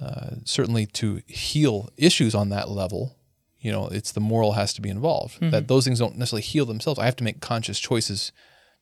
[0.00, 3.16] uh, certainly to heal issues on that level,
[3.60, 5.34] you know, it's the moral has to be involved.
[5.34, 5.50] Mm-hmm.
[5.50, 6.98] That those things don't necessarily heal themselves.
[6.98, 8.32] I have to make conscious choices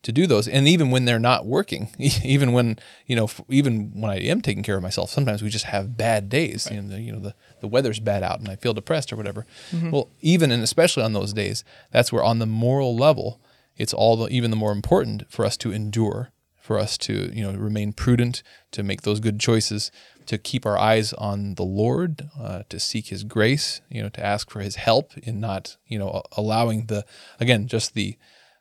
[0.06, 4.08] to do those, and even when they're not working, even when you know, even when
[4.08, 6.68] I am taking care of myself, sometimes we just have bad days.
[6.70, 6.76] Right.
[6.76, 9.16] You know, the, you know the, the weather's bad out, and I feel depressed or
[9.16, 9.46] whatever.
[9.72, 9.90] Mm-hmm.
[9.90, 13.40] Well, even and especially on those days, that's where on the moral level
[13.76, 17.42] it's all the, even the more important for us to endure, for us to you
[17.42, 19.90] know remain prudent, to make those good choices,
[20.26, 24.24] to keep our eyes on the Lord, uh, to seek His grace, you know, to
[24.24, 27.04] ask for His help in not you know allowing the
[27.40, 28.16] again just the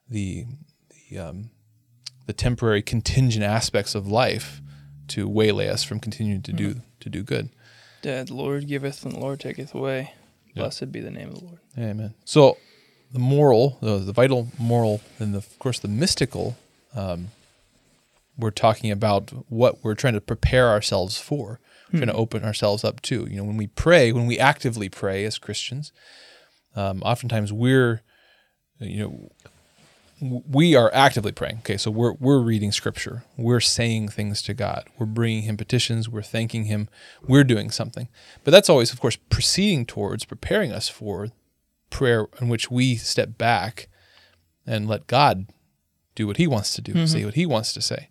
[0.09, 0.45] the
[1.15, 1.49] the um,
[2.25, 4.61] the temporary contingent aspects of life
[5.07, 6.79] to waylay us from continuing to do mm-hmm.
[6.99, 7.49] to do good.
[8.03, 10.13] Yeah, the Lord giveth and the Lord taketh away.
[10.55, 11.59] Blessed be the name of the Lord.
[11.77, 12.13] Amen.
[12.23, 12.57] So
[13.11, 16.55] the moral, the, the vital moral, and the, of course the mystical,
[16.95, 17.31] um,
[18.37, 21.59] we're talking about what we're trying to prepare ourselves for,
[21.91, 21.97] hmm.
[21.97, 23.27] trying to open ourselves up to.
[23.29, 25.91] You know, when we pray, when we actively pray as Christians,
[26.73, 28.01] um, oftentimes we're,
[28.79, 29.29] you know,
[30.21, 31.57] we are actively praying.
[31.59, 36.07] Okay, so we're we're reading scripture, we're saying things to God, we're bringing Him petitions,
[36.07, 36.87] we're thanking Him,
[37.27, 38.07] we're doing something.
[38.43, 41.29] But that's always, of course, proceeding towards preparing us for
[41.89, 43.89] prayer in which we step back
[44.65, 45.47] and let God
[46.15, 47.05] do what He wants to do, mm-hmm.
[47.05, 48.09] say what He wants to say.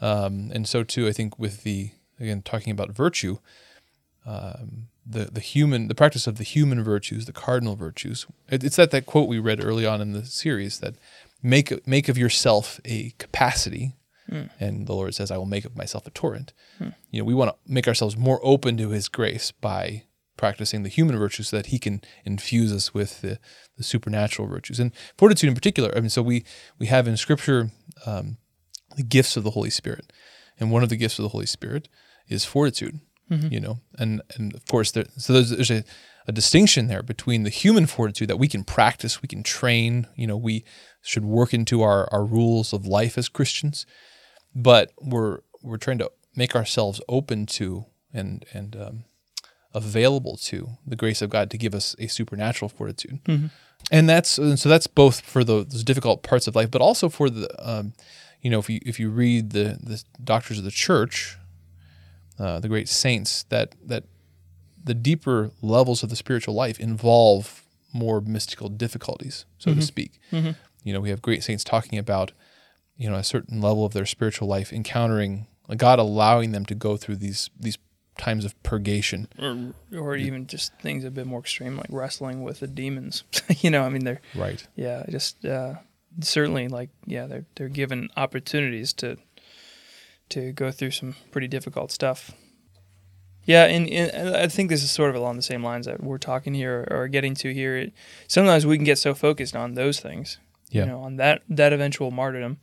[0.00, 3.38] Um, and so too, I think with the again talking about virtue,
[4.24, 8.26] um, the the human the practice of the human virtues, the cardinal virtues.
[8.48, 10.94] It, it's that that quote we read early on in the series that
[11.44, 13.94] make make of yourself a capacity.
[14.28, 14.50] Mm.
[14.58, 16.94] And the Lord says, "I will make of myself a torrent." Mm.
[17.10, 20.04] You know, we want to make ourselves more open to His grace by
[20.36, 23.38] practicing the human virtues so that he can infuse us with the,
[23.76, 25.92] the supernatural virtues and fortitude in particular.
[25.96, 26.44] I mean, so we
[26.78, 27.70] we have in Scripture
[28.06, 28.38] um,
[28.96, 30.12] the gifts of the Holy Spirit,
[30.58, 31.88] and one of the gifts of the Holy Spirit
[32.28, 33.00] is fortitude.
[33.30, 33.52] Mm-hmm.
[33.52, 35.84] You know, and and of course there so there's, there's a,
[36.26, 40.06] a distinction there between the human fortitude that we can practice, we can train.
[40.14, 40.64] You know, we
[41.04, 43.86] should work into our our rules of life as Christians,
[44.54, 49.04] but we're we're trying to make ourselves open to and and um,
[49.74, 53.22] available to the grace of God to give us a supernatural fortitude.
[53.24, 53.46] Mm-hmm.
[53.90, 57.08] And that's and so that's both for the, those difficult parts of life, but also
[57.08, 57.92] for the um,
[58.40, 61.36] you know if you if you read the the doctors of the church,
[62.38, 64.04] uh, the great saints, that that
[64.82, 67.62] the deeper levels of the spiritual life involve
[67.92, 69.80] more mystical difficulties, so mm-hmm.
[69.80, 70.20] to speak.
[70.32, 70.50] Mm-hmm.
[70.84, 72.30] You know, we have great saints talking about
[72.96, 76.96] you know a certain level of their spiritual life encountering God allowing them to go
[76.96, 77.78] through these these
[78.18, 82.60] times of purgation, or, or even just things a bit more extreme, like wrestling with
[82.60, 83.24] the demons.
[83.58, 84.64] you know, I mean, they're right.
[84.76, 85.74] Yeah, just uh,
[86.20, 89.16] certainly like yeah, they're they're given opportunities to
[90.30, 92.32] to go through some pretty difficult stuff.
[93.46, 96.16] Yeah, and, and, I think this is sort of along the same lines that we're
[96.16, 97.90] talking here or getting to here.
[98.26, 100.38] Sometimes we can get so focused on those things,
[100.70, 100.82] yeah.
[100.82, 102.58] you know, on that that eventual martyrdom,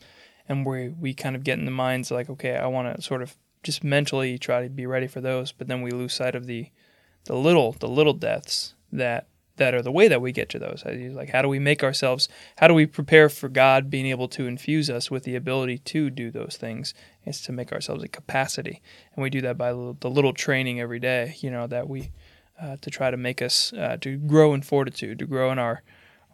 [0.47, 3.21] and we we kind of get in the minds like, okay, I want to sort
[3.21, 6.45] of just mentally try to be ready for those, but then we lose sight of
[6.45, 6.69] the
[7.25, 10.83] the little the little deaths that that are the way that we get to those.
[10.85, 14.47] Like how do we make ourselves how do we prepare for God being able to
[14.47, 16.93] infuse us with the ability to do those things?
[17.25, 18.81] Is to make ourselves a capacity,
[19.15, 21.35] and we do that by the little training every day.
[21.39, 22.11] You know that we
[22.59, 25.83] uh, to try to make us uh, to grow in fortitude, to grow in our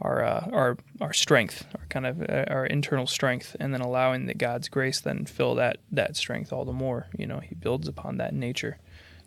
[0.01, 4.27] our uh, our our strength, our kind of uh, our internal strength, and then allowing
[4.27, 7.07] that God's grace then fill that that strength all the more.
[7.17, 8.77] You know, He builds upon that nature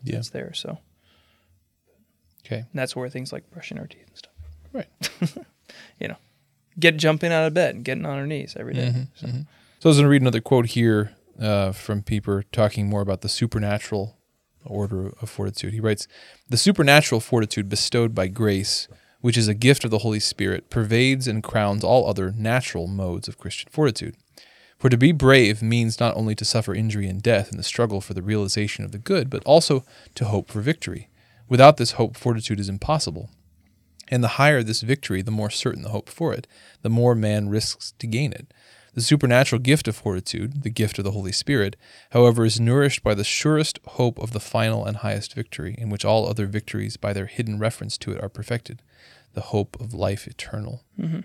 [0.03, 0.15] yeah.
[0.15, 0.53] that's there.
[0.53, 0.79] So,
[2.45, 4.33] okay, and that's where things like brushing our teeth and stuff.
[4.73, 5.45] Right.
[5.99, 6.17] you know,
[6.79, 9.27] get jumping out of bed and getting on our knees every day, mm-hmm, so.
[9.27, 9.41] Mm-hmm.
[9.79, 13.21] so I was going to read another quote here uh, from Pieper talking more about
[13.21, 14.17] the supernatural
[14.65, 15.73] order of fortitude.
[15.73, 16.07] He writes,
[16.47, 18.87] "The supernatural fortitude bestowed by grace."
[19.21, 23.27] Which is a gift of the Holy Spirit, pervades and crowns all other natural modes
[23.27, 24.15] of Christian fortitude.
[24.77, 28.01] For to be brave means not only to suffer injury and death in the struggle
[28.01, 31.07] for the realization of the good, but also to hope for victory.
[31.47, 33.29] Without this hope, fortitude is impossible.
[34.07, 36.47] And the higher this victory, the more certain the hope for it,
[36.81, 38.51] the more man risks to gain it.
[38.93, 41.77] The supernatural gift of fortitude, the gift of the Holy Spirit,
[42.11, 46.03] however, is nourished by the surest hope of the final and highest victory, in which
[46.03, 48.81] all other victories, by their hidden reference to it, are perfected
[49.33, 50.83] the hope of life eternal.
[50.99, 51.21] Mm-hmm.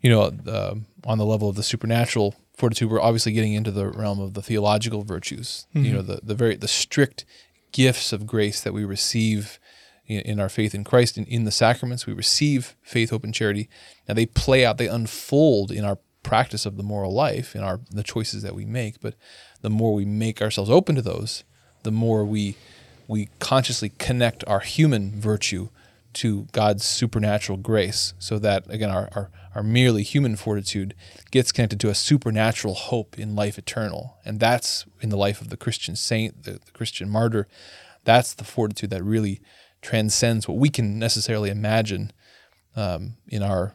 [0.00, 3.86] you know, uh, on the level of the supernatural fortitude, we're obviously getting into the
[3.86, 5.66] realm of the theological virtues.
[5.74, 5.84] Mm-hmm.
[5.84, 7.24] You know, the the very the strict
[7.72, 9.58] gifts of grace that we receive
[10.08, 12.06] in, our faith in Christ and in, in the sacraments.
[12.06, 13.68] We receive faith, hope, and charity.
[14.08, 17.80] Now they play out, they unfold in our practice of the moral life, in our
[17.90, 19.00] the choices that we make.
[19.00, 19.14] But
[19.62, 21.44] the more we make ourselves open to those,
[21.82, 22.56] the more we
[23.06, 25.68] we consciously connect our human virtue
[26.14, 30.94] to God's supernatural grace, so that again our, our, our merely human fortitude
[31.30, 34.18] gets connected to a supernatural hope in life eternal.
[34.24, 37.46] And that's in the life of the Christian saint, the, the Christian martyr.
[38.04, 39.40] That's the fortitude that really
[39.88, 42.12] transcends what we can necessarily imagine
[42.76, 43.74] um, in our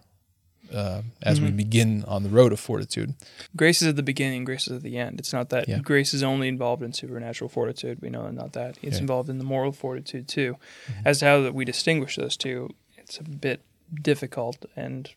[0.71, 1.47] uh, as mm-hmm.
[1.47, 3.15] we begin on the road of fortitude.
[3.56, 5.19] Grace is at the beginning, grace is at the end.
[5.19, 5.80] It's not that yeah.
[5.80, 7.99] grace is only involved in supernatural fortitude.
[7.99, 8.78] We know not that.
[8.84, 9.02] It's yeah.
[9.02, 10.58] involved in the moral fortitude too.
[10.88, 11.08] Mm-hmm.
[11.08, 14.65] As to how that we distinguish those two, it's a bit difficult.
[14.76, 15.12] And,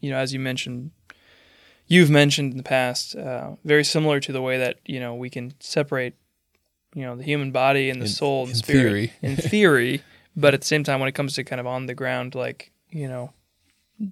[0.00, 0.90] you know, as you mentioned,
[1.86, 5.28] you've mentioned in the past, uh, very similar to the way that, you know, we
[5.28, 6.14] can separate,
[6.94, 9.12] you know, the human body and the in, soul and the spirit theory.
[9.20, 10.02] in theory.
[10.36, 12.72] But at the same time, when it comes to kind of on the ground, like,
[12.90, 13.32] you know,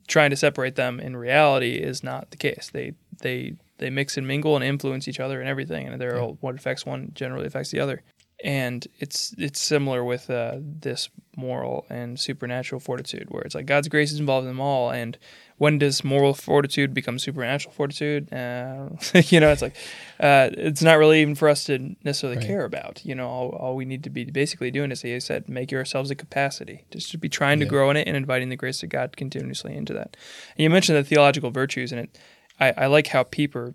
[0.07, 2.71] trying to separate them in reality is not the case.
[2.73, 6.23] They they they mix and mingle and influence each other and everything, and they're yeah.
[6.23, 8.03] all, what affects one generally affects the other.
[8.45, 13.89] And it's it's similar with uh, this moral and supernatural fortitude, where it's like God's
[13.89, 15.19] grace is involved in them all, and
[15.59, 18.33] when does moral fortitude become supernatural fortitude?
[18.33, 18.91] Uh,
[19.27, 19.77] you know, it's like
[20.21, 22.47] uh, it's not really even for us to necessarily right.
[22.47, 23.05] care about.
[23.05, 26.11] You know, all, all, we need to be basically doing is, he said, make yourselves
[26.11, 27.65] a capacity, just to be trying yeah.
[27.65, 30.17] to grow in it and inviting the grace of God continuously into that.
[30.57, 32.19] And you mentioned the theological virtues, and it,
[32.61, 33.75] I, I like how Pieper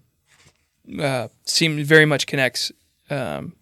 [0.99, 2.71] uh, seems very much connects.
[3.09, 3.55] Um,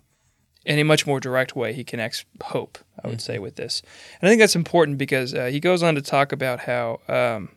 [0.66, 3.20] in a much more direct way, he connects hope, I would mm-hmm.
[3.20, 3.82] say, with this.
[4.20, 7.50] And I think that's important because uh, he goes on to talk about how um,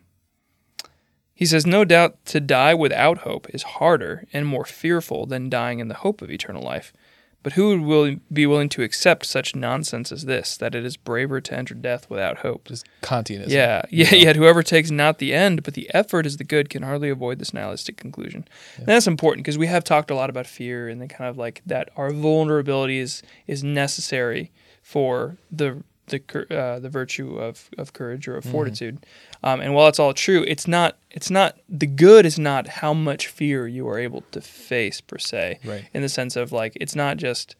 [1.33, 5.79] he says, No doubt to die without hope is harder and more fearful than dying
[5.79, 6.93] in the hope of eternal life.
[7.45, 11.39] But who would be willing to accept such nonsense as this, that it is braver
[11.41, 12.69] to enter death without hope?
[12.69, 13.49] Just Kantianism.
[13.49, 14.17] Yeah, yeah, know?
[14.17, 17.37] yet whoever takes not the end, but the effort is the good, can hardly avoid
[17.37, 18.47] this nihilistic conclusion.
[18.47, 18.79] Yeah.
[18.79, 21.37] And that's important because we have talked a lot about fear and the kind of
[21.37, 26.21] like that our vulnerability is, is necessary for the the
[26.55, 28.51] uh, the virtue of, of courage or of mm-hmm.
[28.51, 29.05] fortitude.
[29.43, 32.93] Um, and while it's all true, it's not it's not the good is not how
[32.93, 35.59] much fear you are able to face per se.
[35.63, 35.87] Right.
[35.93, 37.55] In the sense of like it's not just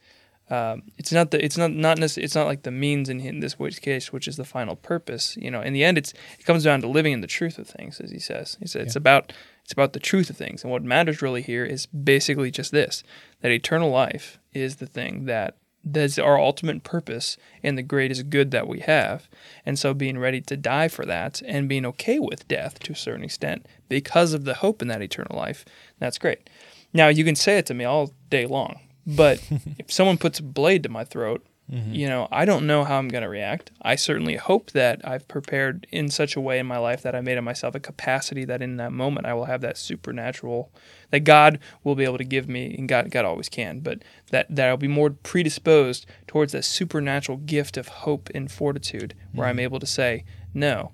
[0.48, 3.40] um, it's not the it's not not necess- it's not like the means in, in
[3.40, 5.36] this case, which is the final purpose.
[5.36, 7.66] You know, in the end, it's it comes down to living in the truth of
[7.66, 8.56] things, as he says.
[8.60, 8.86] He says yeah.
[8.86, 9.32] it's about
[9.64, 13.02] it's about the truth of things, and what matters really here is basically just this:
[13.40, 18.50] that eternal life is the thing that that's our ultimate purpose and the greatest good
[18.50, 19.28] that we have.
[19.64, 22.96] And so being ready to die for that and being okay with death to a
[22.96, 25.64] certain extent because of the hope in that eternal life,
[26.00, 26.50] that's great.
[26.92, 29.40] Now you can say it to me all day long, but
[29.78, 31.94] if someone puts a blade to my throat Mm-hmm.
[31.94, 33.72] You know, I don't know how I'm going to react.
[33.82, 37.20] I certainly hope that I've prepared in such a way in my life that I
[37.20, 40.70] made of myself a capacity that in that moment I will have that supernatural
[41.10, 44.46] that God will be able to give me, and God, God always can, but that,
[44.54, 49.50] that I'll be more predisposed towards that supernatural gift of hope and fortitude where mm-hmm.
[49.50, 50.24] I'm able to say,
[50.54, 50.92] no,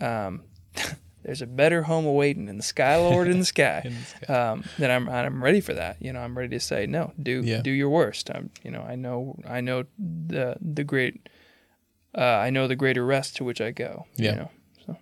[0.00, 0.42] um,
[1.24, 3.82] there's a better home awaiting in the sky, Lord, in the sky.
[3.84, 4.34] in the sky.
[4.34, 6.00] Um, then I'm I'm ready for that.
[6.00, 7.12] You know, I'm ready to say no.
[7.20, 7.62] Do yeah.
[7.62, 8.30] do your worst.
[8.30, 11.28] I'm you know I know I know the the great
[12.16, 14.06] uh, I know the greater rest to which I go.
[14.16, 14.30] Yeah.
[14.30, 14.50] You know,
[14.86, 14.96] so.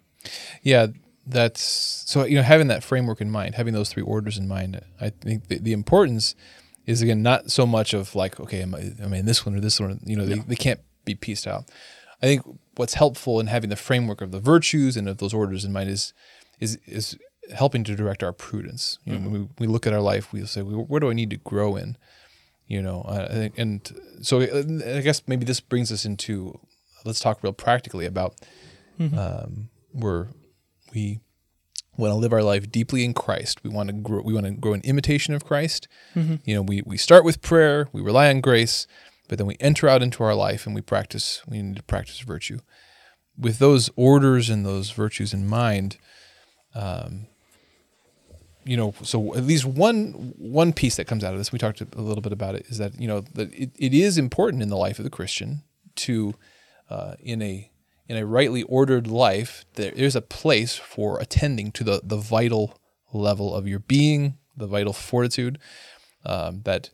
[0.62, 0.87] Yeah,
[1.26, 1.62] that's
[2.06, 4.80] so you know having that framework in mind, having those three orders in mind.
[5.00, 6.35] I think the, the importance
[6.87, 9.56] is again not so much of like okay, am I, am I in this one
[9.56, 10.00] or this one?
[10.04, 11.68] You know, they, they can't be pieced out.
[12.22, 12.42] I think
[12.76, 15.90] what's helpful in having the framework of the virtues and of those orders in mind
[15.90, 16.12] is
[16.61, 17.18] is is
[17.54, 18.98] helping to direct our prudence.
[19.04, 19.32] You know, mm-hmm.
[19.32, 21.76] when we, we look at our life, we say, where do I need to grow
[21.76, 21.96] in?
[22.66, 26.58] You know, think, and so I guess maybe this brings us into
[27.04, 28.37] let's talk real practically about
[28.98, 29.18] mm-hmm.
[29.18, 30.28] um, where
[30.94, 31.20] we
[31.96, 33.62] want to live our life deeply in Christ.
[33.62, 34.22] We want to grow.
[34.22, 35.88] We want to grow in imitation of Christ.
[36.14, 36.37] Mm-hmm.
[36.44, 37.88] You know, we we start with prayer.
[37.92, 38.87] We rely on grace,
[39.33, 42.21] but then we enter out into our life and we practice, we need to practice
[42.21, 42.59] virtue.
[43.38, 45.97] With those orders and those virtues in mind,
[46.75, 47.29] um,
[48.62, 51.81] you know, so at least one one piece that comes out of this, we talked
[51.81, 54.68] a little bit about it, is that you know that it, it is important in
[54.68, 55.62] the life of the Christian
[55.95, 56.35] to,
[56.90, 57.71] uh, in a
[58.11, 62.79] in a rightly ordered life, there is a place for attending to the the vital
[63.14, 65.59] level of your being, the vital fortitude
[66.27, 66.90] um, that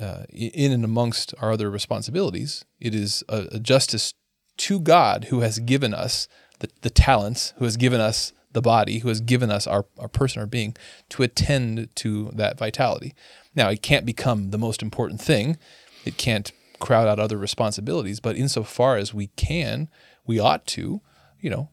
[0.00, 4.14] uh, in and amongst our other responsibilities, it is a, a, justice
[4.56, 6.28] to God who has given us
[6.60, 10.08] the, the talents, who has given us the body, who has given us our, our
[10.08, 10.76] person, our being,
[11.10, 13.14] to attend to that vitality.
[13.54, 15.58] Now, it can't become the most important thing.
[16.04, 19.88] It can't crowd out other responsibilities, but insofar as we can,
[20.26, 21.00] we ought to,
[21.40, 21.70] you know,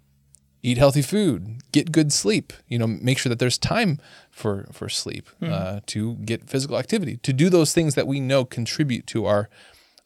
[0.65, 3.99] eat healthy food, get good sleep, you know, make sure that there's time
[4.32, 5.54] for for sleep, mm-hmm.
[5.54, 9.49] uh, to get physical activity, to do those things that we know contribute to our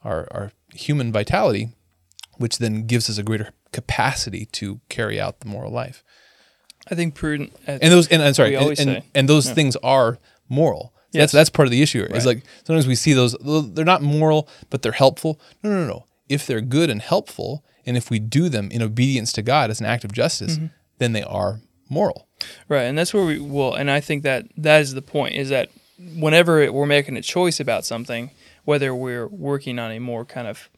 [0.04, 1.70] our, our human vitality,
[2.38, 6.04] which then gives us a greater capacity to carry out the moral life.
[6.92, 7.54] I think prudent.
[7.66, 9.54] And those, and I'm sorry, and, and, and, those yeah.
[9.54, 10.18] things are
[10.48, 10.94] moral.
[11.12, 11.22] yes.
[11.22, 12.02] That's that's part of the issue.
[12.02, 12.16] Right.
[12.16, 13.36] Is like sometimes we see those
[13.74, 15.40] they're not moral, but they're helpful.
[15.64, 16.06] No, no, no.
[16.28, 19.80] If they're good and helpful, and if we do them in obedience to God as
[19.80, 20.68] an act of justice, mm-hmm.
[20.98, 22.28] then they are moral.
[22.68, 23.74] Right, and that's where we will.
[23.74, 25.70] And I think that that is the point: is that
[26.16, 28.32] whenever we're making a choice about something,
[28.64, 30.70] whether we're working on a more kind of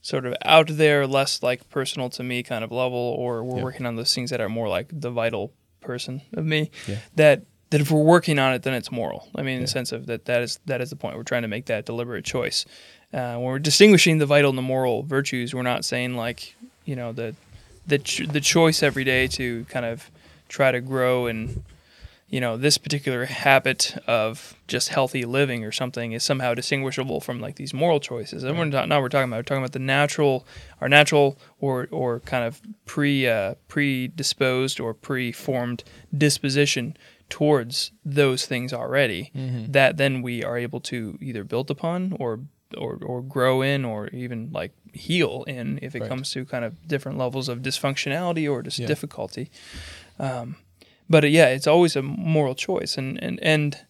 [0.00, 3.64] sort of out there, less like personal to me kind of level, or we're yeah.
[3.64, 6.98] working on those things that are more like the vital person of me, yeah.
[7.16, 9.28] that that if we're working on it, then it's moral.
[9.34, 9.64] I mean, in yeah.
[9.64, 11.16] the sense of that that is that is the point.
[11.16, 12.64] We're trying to make that deliberate choice.
[13.12, 16.96] Uh, when we're distinguishing the vital and the moral virtues, we're not saying like you
[16.96, 17.34] know the
[17.86, 20.10] the ch- the choice every day to kind of
[20.48, 21.62] try to grow and
[22.28, 27.40] you know this particular habit of just healthy living or something is somehow distinguishable from
[27.40, 29.78] like these moral choices and we're not now we're talking about we're talking about the
[29.78, 30.46] natural
[30.80, 35.82] our natural or or kind of pre uh, predisposed or pre-formed
[36.16, 36.96] disposition
[37.30, 39.70] towards those things already mm-hmm.
[39.72, 42.40] that then we are able to either build upon or
[42.76, 46.08] or or grow in or even like heal in if it right.
[46.08, 48.86] comes to kind of different levels of dysfunctionality or just yeah.
[48.86, 49.50] difficulty
[50.18, 50.56] um,
[51.08, 53.84] but uh, yeah, it's always a moral choice, and and and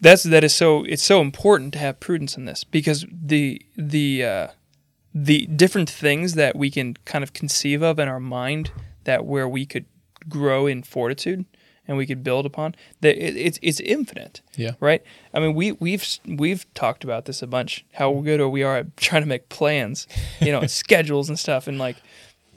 [0.00, 4.24] that's that is so it's so important to have prudence in this because the the
[4.24, 4.48] uh,
[5.14, 8.70] the different things that we can kind of conceive of in our mind
[9.04, 9.86] that where we could
[10.28, 11.46] grow in fortitude
[11.88, 14.72] and we could build upon that it, it's it's infinite yeah.
[14.78, 15.02] right?
[15.34, 18.96] I mean we we've we've talked about this a bunch how good we are at
[18.96, 20.06] trying to make plans
[20.40, 21.96] you know schedules and stuff and like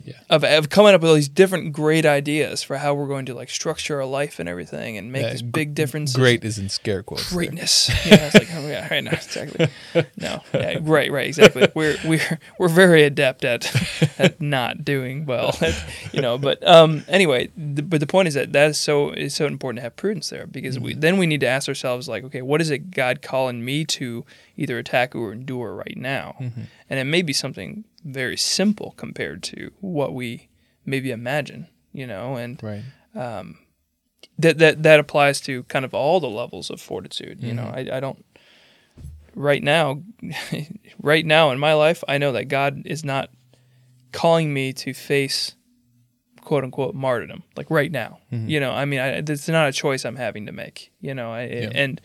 [0.04, 0.14] yeah.
[0.30, 3.34] of, of coming up with all these different great ideas for how we're going to
[3.34, 6.14] like structure our life and everything and make yeah, this big difference.
[6.14, 7.30] Great is in scare quotes.
[7.30, 7.88] Greatness.
[8.06, 9.68] yeah, it's like oh yeah, right now exactly.
[10.16, 11.68] No, yeah, right, right, exactly.
[11.74, 13.72] We're we're we're very adept at
[14.18, 16.38] at not doing well, at, you know.
[16.38, 19.78] But um, anyway, the, but the point is that that is so is so important
[19.78, 20.86] to have prudence there because mm-hmm.
[20.86, 23.84] we then we need to ask ourselves like, okay, what is it God calling me
[23.86, 24.24] to
[24.56, 26.36] either attack or endure right now?
[26.40, 26.62] Mm-hmm.
[26.90, 30.48] And it may be something very simple compared to what we
[30.84, 32.82] maybe imagine, you know, and right.
[33.14, 33.58] um,
[34.38, 37.42] that that that applies to kind of all the levels of fortitude.
[37.42, 37.56] You mm-hmm.
[37.56, 38.24] know, I, I don't
[39.34, 40.02] right now,
[41.00, 43.30] right now in my life, I know that God is not
[44.12, 45.54] calling me to face
[46.42, 48.18] quote unquote martyrdom like right now.
[48.32, 48.48] Mm-hmm.
[48.48, 50.92] You know, I mean, I, it's not a choice I'm having to make.
[51.00, 51.70] You know, I, yeah.
[51.74, 52.00] and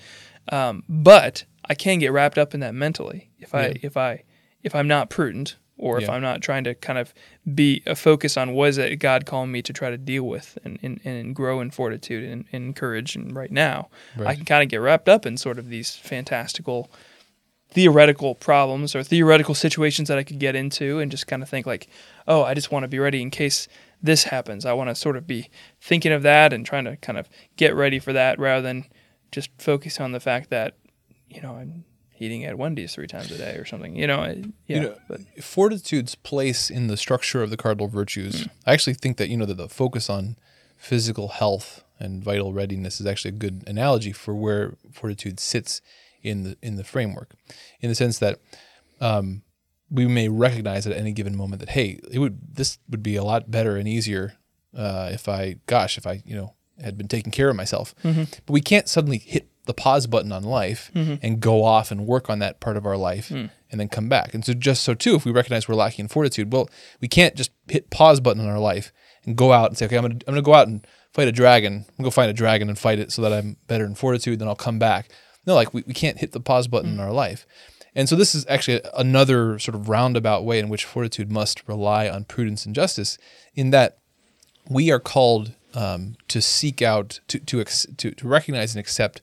[0.50, 3.74] um, but I can get wrapped up in that mentally if I yeah.
[3.82, 4.24] if I
[4.64, 6.14] if I'm not prudent or if yeah.
[6.14, 7.14] I'm not trying to kind of
[7.54, 10.58] be a focus on what is it God calling me to try to deal with
[10.64, 13.16] and, and, and grow in fortitude and, and courage.
[13.16, 14.28] And right now, right.
[14.30, 16.90] I can kind of get wrapped up in sort of these fantastical
[17.70, 21.66] theoretical problems or theoretical situations that I could get into and just kind of think
[21.66, 21.90] like,
[22.28, 23.68] oh, I just want to be ready in case
[24.02, 24.66] this happens.
[24.66, 25.50] I want to sort of be
[25.82, 28.86] thinking of that and trying to kind of get ready for that rather than
[29.32, 30.76] just focus on the fact that,
[31.30, 31.84] you know, I'm
[32.20, 33.96] eating at Wendy's three times a day or something.
[33.96, 34.76] You know, yeah.
[34.76, 35.22] You know, but.
[35.44, 38.44] Fortitude's place in the structure of the cardinal virtues.
[38.44, 38.50] Mm.
[38.66, 40.38] I actually think that you know that the focus on
[40.78, 45.82] physical health and vital readiness is actually a good analogy for where fortitude sits
[46.22, 47.34] in the in the framework,
[47.82, 48.40] in the sense that.
[49.00, 49.44] Um,
[49.90, 53.24] we may recognize at any given moment that hey, it would this would be a
[53.24, 54.34] lot better and easier
[54.76, 57.96] uh, if I, gosh, if I you know had been taking care of myself.
[58.04, 58.24] Mm-hmm.
[58.46, 61.16] But we can't suddenly hit the pause button on life mm-hmm.
[61.22, 63.50] and go off and work on that part of our life mm.
[63.72, 64.34] and then come back.
[64.34, 66.70] And so just so too, if we recognize we're lacking in fortitude, well,
[67.02, 68.92] we can't just hit pause button on our life
[69.26, 71.32] and go out and say, okay, I'm gonna I'm gonna go out and fight a
[71.32, 71.86] dragon.
[71.88, 74.40] I'm gonna go find a dragon and fight it so that I'm better in fortitude,
[74.40, 75.10] then I'll come back.
[75.46, 76.94] No, like we, we can't hit the pause button mm.
[76.96, 77.46] in our life.
[77.94, 82.08] And so this is actually another sort of roundabout way in which fortitude must rely
[82.08, 83.18] on prudence and justice,
[83.56, 83.98] in that
[84.70, 89.22] we are called um, to seek out to to, to to recognize and accept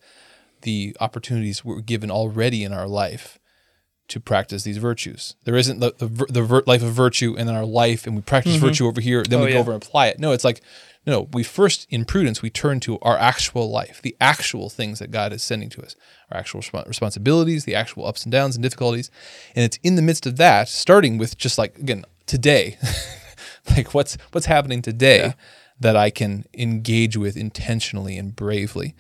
[0.65, 3.39] the opportunities we're given already in our life
[4.09, 5.37] to practice these virtues.
[5.45, 8.57] There isn't the the, the life of virtue and then our life, and we practice
[8.57, 8.67] mm-hmm.
[8.67, 10.19] virtue over here, then oh, we go over and apply it.
[10.19, 10.61] No, it's like
[11.07, 11.29] no.
[11.33, 15.33] We first, in prudence, we turn to our actual life, the actual things that God
[15.33, 15.97] is sending to us,
[16.31, 19.11] our actual responsibilities, the actual ups and downs and difficulties,
[19.55, 22.77] and it's in the midst of that, starting with just like again today,
[23.71, 25.19] like what's what's happening today.
[25.19, 25.33] Yeah
[25.81, 28.95] that I can engage with intentionally and bravely.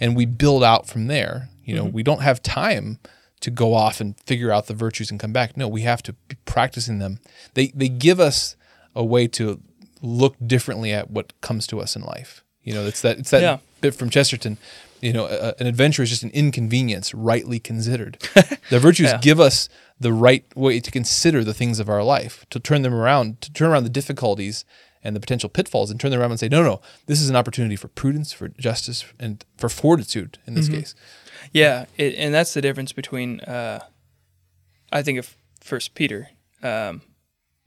[0.00, 1.48] And we build out from there.
[1.64, 1.94] You know, mm-hmm.
[1.94, 2.98] we don't have time
[3.40, 5.56] to go off and figure out the virtues and come back.
[5.56, 7.18] No, we have to be practicing them.
[7.54, 8.56] They they give us
[8.94, 9.60] a way to
[10.02, 12.42] look differently at what comes to us in life.
[12.62, 13.58] You know, it's that it's that Yeah.
[13.80, 14.58] bit from Chesterton.
[15.00, 18.18] You know, a, an adventure is just an inconvenience, rightly considered.
[18.70, 19.18] the virtues Yeah.
[19.18, 19.68] give us
[20.00, 23.52] the right way to consider the things of our life, to turn them around, to
[23.52, 24.64] turn around the difficulties
[25.06, 27.36] and the potential pitfalls, and turn them around and say, no, no, this is an
[27.36, 30.94] opportunity for prudence, for justice, and for fortitude in this case.
[31.52, 33.80] Yeah, it, and that's the difference between uh,
[34.90, 36.30] I think of First Peter,
[36.62, 37.02] um,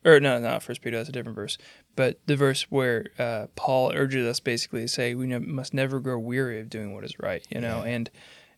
[0.04, 0.98] or no, not First Peter.
[0.98, 1.58] That's a different verse.
[1.96, 6.00] But the verse where uh, Paul urges us basically to say we ne- must never
[6.00, 8.10] grow weary of doing what is right, you know, and,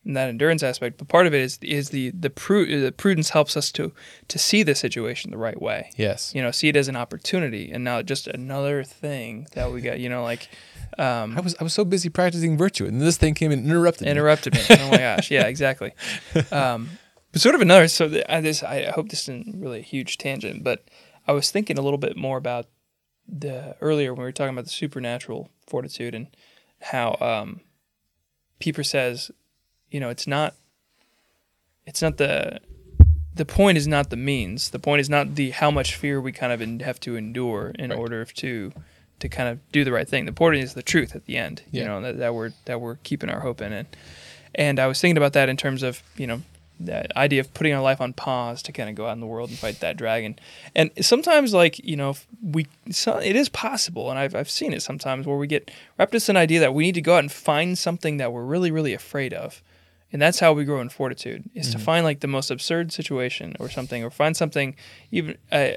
[0.05, 0.97] and that endurance aspect.
[0.97, 3.91] But part of it is is the the, pru- the prudence helps us to
[4.27, 5.91] to see the situation the right way.
[5.95, 6.33] Yes.
[6.33, 9.99] You know, see it as an opportunity and not just another thing that we got.
[9.99, 10.49] You know, like
[10.97, 14.05] um, I was I was so busy practicing virtue, and this thing came and interrupted
[14.05, 14.11] me.
[14.11, 14.61] interrupted me.
[14.69, 15.93] Oh my gosh, yeah, exactly.
[16.51, 16.89] Um,
[17.31, 17.87] but sort of another.
[17.87, 20.83] So I, this, I hope this isn't really a huge tangent, but
[21.27, 22.65] I was thinking a little bit more about
[23.27, 26.27] the earlier when we were talking about the supernatural fortitude and
[26.81, 27.61] how um,
[28.59, 29.31] Pieper says,
[29.91, 30.55] you know, it's not,
[31.85, 32.59] it's not the.
[33.33, 34.71] The point is not the means.
[34.71, 37.71] The point is not the how much fear we kind of en- have to endure
[37.79, 37.97] in Right.
[37.97, 38.73] order to
[39.21, 40.25] to kind of do the right thing.
[40.25, 41.61] The point is the truth at the end.
[41.71, 43.95] You know that, that we're that we're keeping our hope in it.
[44.53, 46.41] And I was thinking about that in terms of you know
[46.81, 49.27] that idea of putting our life on pause to kind of go out in the
[49.27, 50.37] world and fight that dragon.
[50.75, 54.81] And sometimes, like you know, we so, it is possible, and I've I've seen it
[54.81, 57.31] sometimes where we get wrapped into an idea that we need to go out and
[57.31, 59.63] find something that we're really really afraid of.
[60.11, 63.55] And that's how we grow in fortitude is to find like the most absurd situation
[63.59, 64.75] or something, or find something
[65.09, 65.71] even, uh,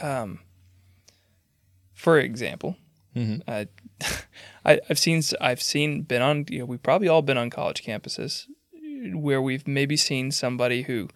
[0.00, 0.40] um,
[1.92, 2.76] for example,
[3.48, 3.68] I,
[4.64, 7.82] I, I've seen I've seen been on you know we've probably all been on college
[7.82, 8.44] campuses
[9.14, 11.08] where we've maybe seen somebody who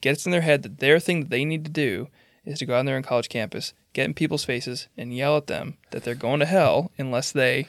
[0.00, 2.08] gets in their head that their thing that they need to do
[2.44, 5.46] is to go out there on college campus, get in people's faces and yell at
[5.46, 7.66] them that they're going to hell unless they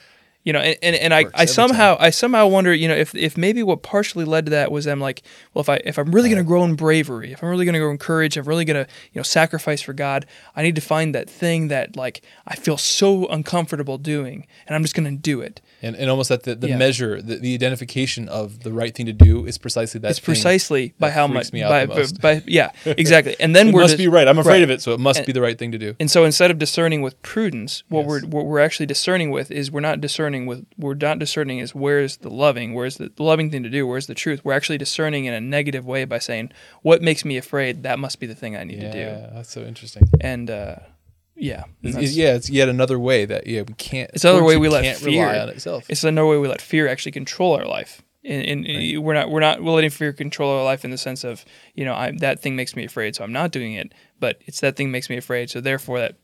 [0.50, 3.38] you know, and, and, and I, I somehow I somehow wonder, you know, if if
[3.38, 5.22] maybe what partially led to that was them like,
[5.54, 7.74] well, if I if I'm really going to grow in bravery, if I'm really going
[7.74, 10.26] to grow in courage, if I'm really going to you know sacrifice for God,
[10.56, 14.82] I need to find that thing that like I feel so uncomfortable doing, and I'm
[14.82, 15.62] just going to do it.
[15.84, 16.78] and, and almost that the, the Yeah.
[16.78, 20.10] measure, the, the identification of the right thing to do is precisely that.
[20.10, 20.26] it's thing.
[20.34, 22.22] precisely by that how much me out by, the most.
[22.22, 24.28] by yeah exactly, and then It we're must just- be right.
[24.28, 24.64] I'm afraid right.
[24.64, 25.96] of it, so it must And- be the right thing to do.
[26.00, 28.08] And so instead of discerning with prudence, what Yes.
[28.10, 31.74] we're what we're actually discerning with is we're not discerning with we're not discerning is
[31.76, 34.44] where's the loving, where's the, the loving thing to do, where's the truth.
[34.44, 37.84] We're actually discerning in a negative way by saying what makes me afraid.
[37.84, 39.00] That must be the thing I need yeah, to do.
[39.00, 40.10] Yeah, that's so interesting.
[40.22, 40.76] And uh,
[41.36, 44.10] yeah, It's- yeah, it's yet another way that yeah we can't.
[44.14, 45.86] It's another way we let fear- rely on itself.
[45.90, 48.02] it's another way we let fear actually control our life.
[48.26, 51.46] And, and we're not we're not letting fear control our life in the sense of
[51.74, 53.94] you know I, that thing makes me afraid, so I'm not doing it.
[54.20, 56.16] But it's that thing makes me afraid, so therefore that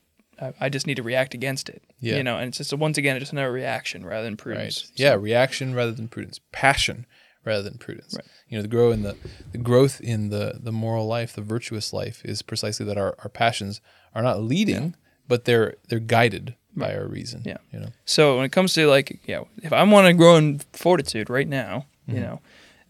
[0.41, 1.83] I, I just need to react against it.
[1.99, 2.17] Yeah.
[2.17, 4.77] You know, and it's just once again it's just another reaction rather than prudence.
[4.77, 4.81] Right.
[4.83, 4.99] prudence.
[4.99, 7.05] Yeah, reaction rather than prudence, passion
[7.43, 8.15] rather than prudence.
[8.15, 8.25] Right.
[8.49, 9.15] You know, the grow in the
[9.51, 13.29] the growth in the the moral life, the virtuous life, is precisely that our, our
[13.29, 13.81] passions
[14.13, 14.95] are not leading,
[15.27, 17.41] but they're they're guided by our reason.
[17.45, 17.57] Yeah.
[17.71, 17.89] You know.
[18.05, 21.47] So when it comes to like, yeah, if I want to grow in fortitude right
[21.47, 22.17] now, Mm-hmm.
[22.17, 22.39] you know,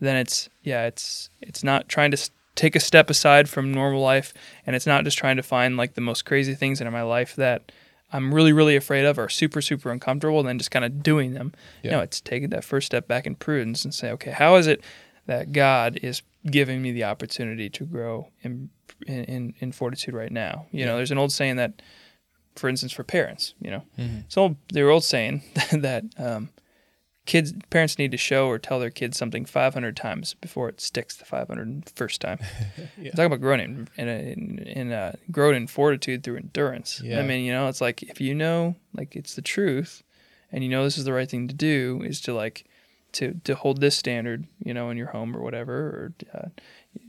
[0.01, 2.17] then it's yeah, it's it's not trying to
[2.55, 4.33] take a step aside from normal life,
[4.65, 7.35] and it's not just trying to find like the most crazy things in my life
[7.35, 7.71] that
[8.11, 11.33] I'm really really afraid of or super super uncomfortable, and then just kind of doing
[11.33, 11.53] them.
[11.83, 11.91] Yeah.
[11.91, 14.83] No, it's taking that first step back in prudence and say, okay, how is it
[15.25, 18.69] that God is giving me the opportunity to grow in
[19.07, 20.67] in, in fortitude right now?
[20.71, 21.81] You know, there's an old saying that,
[22.55, 26.49] for instance, for parents, you know, it's old their old saying that um,
[27.25, 31.15] kids parents need to show or tell their kids something 500 times before it sticks
[31.15, 32.39] the 501st time.
[32.97, 33.11] Yeah.
[33.11, 37.01] Talk about growing in in, in, in uh, growing in fortitude through endurance.
[37.03, 37.19] Yeah.
[37.19, 40.03] I mean, you know, it's like if you know like it's the truth,
[40.51, 42.65] and you know this is the right thing to do, is to like
[43.13, 46.49] to to hold this standard, you know, in your home or whatever, or uh,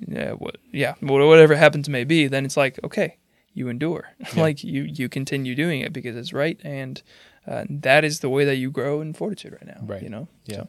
[0.07, 2.27] yeah, what, yeah, whatever happens may be.
[2.27, 3.19] Then it's like okay,
[3.55, 7.03] you endure, like you you continue doing it because it's right, and
[7.47, 9.80] uh, that is the way that you grow in fortitude right now.
[9.82, 10.03] Right.
[10.03, 10.28] You know.
[10.44, 10.64] Yeah.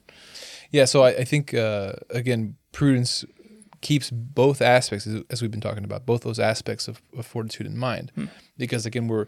[0.72, 0.86] Yeah.
[0.86, 3.26] So I, I think uh, again, prudence
[3.82, 7.68] keeps both aspects, as, as we've been talking about, both those aspects of, of fortitude
[7.68, 8.12] in mind,
[8.58, 9.28] because again, we're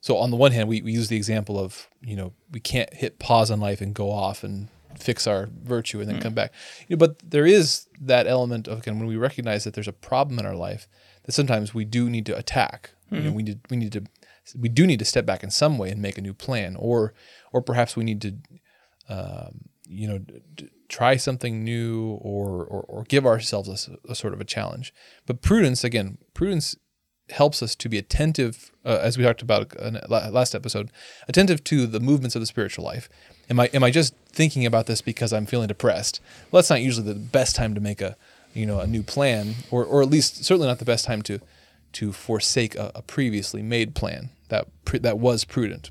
[0.00, 2.92] so on the one hand, we, we use the example of you know we can't
[2.94, 4.68] hit pause on life and go off and
[4.98, 6.52] fix our virtue and then come back,
[6.88, 9.92] you know, but there is that element of again when we recognize that there's a
[9.92, 10.88] problem in our life
[11.24, 12.90] that sometimes we do need to attack.
[13.10, 14.04] You know, we need we need to
[14.54, 17.14] we do need to step back in some way and make a new plan, or
[17.52, 18.34] or perhaps we need to,
[19.08, 24.34] um, you know, d- try something new or or, or give ourselves a, a, sort
[24.34, 24.92] of a challenge.
[25.26, 26.76] But prudence, again, prudence
[27.30, 30.90] helps us to be attentive, uh, as we talked about in last episode,
[31.26, 33.08] attentive to the movements of the spiritual life.
[33.50, 36.20] Am I am I just thinking about this because I'm feeling depressed?
[36.50, 38.16] Well, that's not usually the best time to make a
[38.54, 41.40] you know a new plan, or or at least certainly not the best time to
[41.92, 44.66] to forsake a, a previously made plan that
[45.02, 45.90] that was prudent.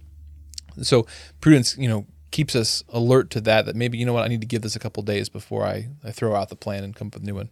[0.82, 1.08] So
[1.41, 3.66] prudence, you know, keeps us alert to that.
[3.66, 5.89] That maybe you know what I need to give this a couple days before I,
[6.03, 7.49] I throw out the plan and come up with a new one.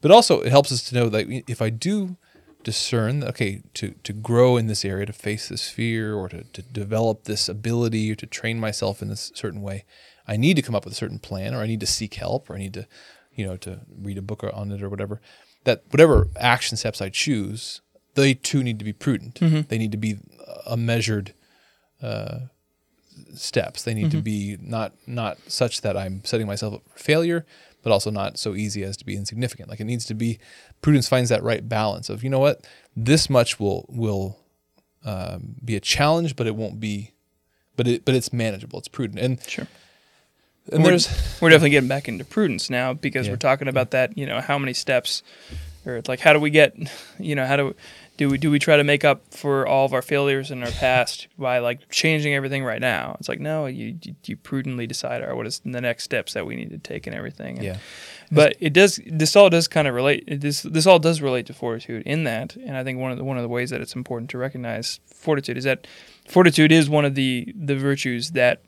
[0.00, 2.16] But also it helps us to know that if I do
[2.62, 6.62] discern, okay, to to grow in this area, to face this fear, or to to
[6.62, 9.84] develop this ability, or to train myself in this certain way,
[10.26, 12.50] I need to come up with a certain plan, or I need to seek help,
[12.50, 12.86] or I need to,
[13.32, 15.20] you know, to read a book on it or whatever.
[15.64, 17.80] That whatever action steps I choose,
[18.14, 19.36] they too need to be prudent.
[19.36, 19.62] Mm-hmm.
[19.68, 20.18] They need to be
[20.66, 21.34] a measured
[22.02, 22.38] uh,
[23.34, 23.82] steps.
[23.82, 24.18] They need mm-hmm.
[24.18, 27.46] to be not not such that I'm setting myself up for failure,
[27.82, 29.68] but also not so easy as to be insignificant.
[29.68, 30.38] Like it needs to be
[30.82, 34.38] prudence finds that right balance of you know what this much will will
[35.04, 37.12] um, be a challenge, but it won't be,
[37.76, 38.78] but it but it's manageable.
[38.78, 39.66] It's prudent and sure.
[40.70, 41.08] And we're, there's
[41.40, 43.32] we're definitely getting back into prudence now because yeah.
[43.32, 44.18] we're talking about that.
[44.18, 45.22] You know how many steps,
[45.86, 46.76] or like how do we get,
[47.18, 47.74] you know how do
[48.18, 50.72] do we do we try to make up for all of our failures in our
[50.72, 53.16] past by like changing everything right now?
[53.18, 56.56] It's like no, you you, prudently decide or what is the next steps that we
[56.56, 57.56] need to take and everything.
[57.58, 57.78] And, yeah.
[58.30, 59.00] But it does.
[59.06, 60.40] This all does kind of relate.
[60.40, 63.24] This this all does relate to fortitude in that, and I think one of the
[63.24, 65.86] one of the ways that it's important to recognize fortitude is that
[66.28, 68.62] fortitude is one of the the virtues that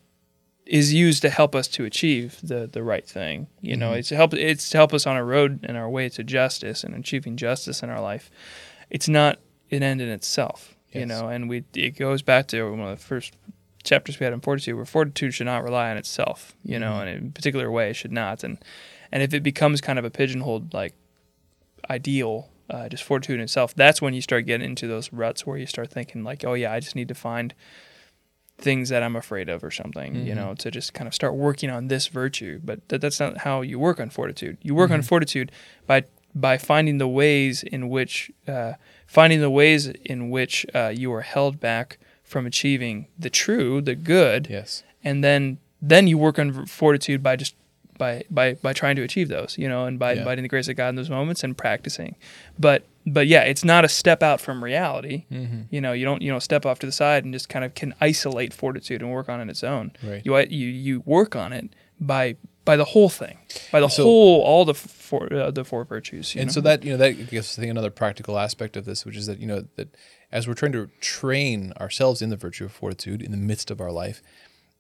[0.64, 3.48] is used to help us to achieve the the right thing.
[3.61, 3.98] You know, mm-hmm.
[3.98, 6.84] it's to help it's to help us on our road and our way to justice
[6.84, 8.30] and achieving justice in our life
[8.91, 9.38] it's not
[9.70, 11.01] an end in itself, yes.
[11.01, 11.28] you know.
[11.28, 13.36] And we it goes back to one of the first
[13.82, 17.09] chapters we had in fortitude, where fortitude should not rely on itself, you know, mm-hmm.
[17.09, 18.45] and in a particular way it should not.
[18.45, 18.59] And
[19.12, 20.95] and if it becomes kind of a pigeonholed like
[21.88, 25.57] ideal, uh, just fortitude in itself, that's when you start getting into those ruts where
[25.57, 27.55] you start thinking like, oh yeah, I just need to find
[28.59, 30.26] things that I'm afraid of or something, mm-hmm.
[30.26, 32.61] you know, to just kind of start working on this virtue.
[32.62, 34.59] But th- that's not how you work on fortitude.
[34.62, 34.97] You work mm-hmm.
[34.97, 35.51] on fortitude
[35.86, 36.05] by
[36.35, 38.74] by finding the ways in which uh,
[39.07, 43.95] finding the ways in which uh, you are held back from achieving the true, the
[43.95, 44.47] good.
[44.49, 44.85] Yes.
[45.03, 47.55] And then then you work on fortitude by just
[47.99, 50.20] by by by trying to achieve those, you know, and by yeah.
[50.20, 52.16] inviting the grace of God in those moments and practicing.
[52.59, 55.24] But but yeah, it's not a step out from reality.
[55.31, 55.62] Mm-hmm.
[55.70, 57.74] You know, you don't you know step off to the side and just kind of
[57.74, 59.93] can isolate fortitude and work on it its own.
[60.03, 60.22] Right.
[60.24, 61.70] You you you work on it
[62.01, 63.38] by by the whole thing,
[63.72, 66.34] by the so, whole, all the four, uh, the four virtues.
[66.36, 66.52] and know?
[66.52, 69.26] so that you know that gives I think another practical aspect of this, which is
[69.26, 69.96] that you know that
[70.30, 73.80] as we're trying to train ourselves in the virtue of fortitude in the midst of
[73.80, 74.22] our life,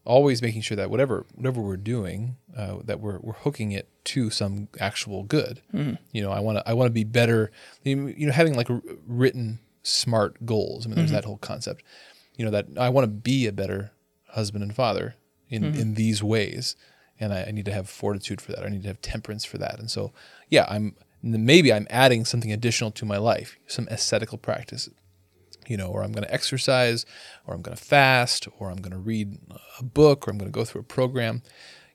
[0.04, 4.30] always making sure that whatever whatever we're doing, uh, that we're we're hooking it to
[4.30, 5.62] some actual good.
[5.74, 5.94] Mm-hmm.
[6.12, 7.50] You know, I want to I want to be better.
[7.82, 8.68] You know, having like
[9.06, 10.84] written smart goals.
[10.84, 11.16] I mean, there's mm-hmm.
[11.16, 11.82] that whole concept.
[12.36, 13.92] You know, that I want to be a better
[14.28, 15.16] husband and father
[15.48, 15.80] in mm-hmm.
[15.80, 16.76] in these ways
[17.20, 18.64] and I, I, need to have fortitude for that.
[18.64, 19.78] I need to have temperance for that.
[19.78, 20.12] And so,
[20.48, 24.88] yeah, I'm maybe I'm adding something additional to my life, some ascetical practice,
[25.66, 27.04] you know, or I'm going to exercise,
[27.46, 29.38] or I'm going to fast, or I'm going to read
[29.78, 31.42] a book, or I'm going to go through a program.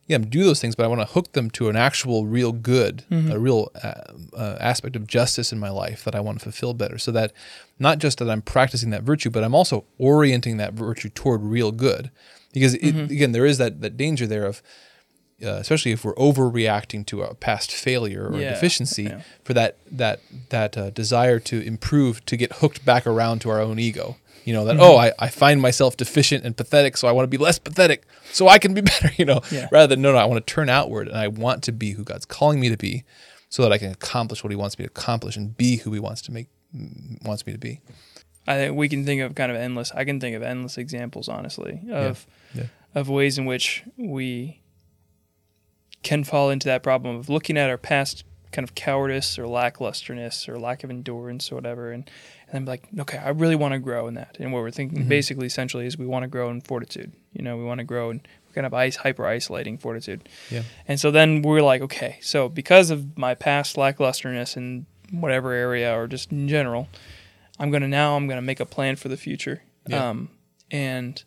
[0.08, 2.52] Yeah, I'm do those things, but I want to hook them to an actual, real
[2.52, 3.32] good, mm-hmm.
[3.32, 6.76] a real uh, uh, aspect of justice in my life that I want to fulfill
[6.76, 7.00] better.
[7.00, 7.34] So that
[7.80, 11.72] not just that I'm practicing that virtue, but I'm also orienting that virtue toward real
[11.72, 12.12] good.
[12.54, 13.12] Because it, mm-hmm.
[13.12, 14.62] again, there is that that danger there of
[15.44, 19.22] uh, especially if we're overreacting to a past failure or yeah, deficiency yeah.
[19.44, 23.60] for that that that uh, desire to improve to get hooked back around to our
[23.60, 24.16] own ego
[24.46, 24.84] you know that mm-hmm.
[24.84, 28.06] oh I, I find myself deficient and pathetic so i want to be less pathetic
[28.32, 29.68] so i can be better you know yeah.
[29.72, 32.04] rather than no no i want to turn outward and i want to be who
[32.04, 33.04] god's calling me to be
[33.50, 36.00] so that i can accomplish what he wants me to accomplish and be who he
[36.00, 36.48] wants to make
[37.26, 37.82] wants me to be
[38.48, 41.28] i think we can think of kind of endless i can think of endless examples
[41.28, 42.26] honestly of
[42.94, 44.62] of ways in which we
[46.06, 50.48] can fall into that problem of looking at our past kind of cowardice or lacklusterness
[50.48, 52.10] or lack of endurance or whatever and,
[52.48, 54.38] and I'm like, okay, I really want to grow in that.
[54.40, 55.10] And what we're thinking mm-hmm.
[55.10, 57.12] basically essentially is we want to grow in fortitude.
[57.34, 60.30] You know, we want to grow and we're kind of ice hyper isolating fortitude.
[60.52, 60.62] Yeah.
[60.88, 65.98] And so then we're like, okay, so because of my past lacklusterness in whatever area
[65.98, 66.88] or just in general,
[67.60, 69.64] I'm gonna now I'm gonna make a plan for the future.
[69.88, 70.10] Yeah.
[70.10, 70.30] Um,
[70.70, 71.22] and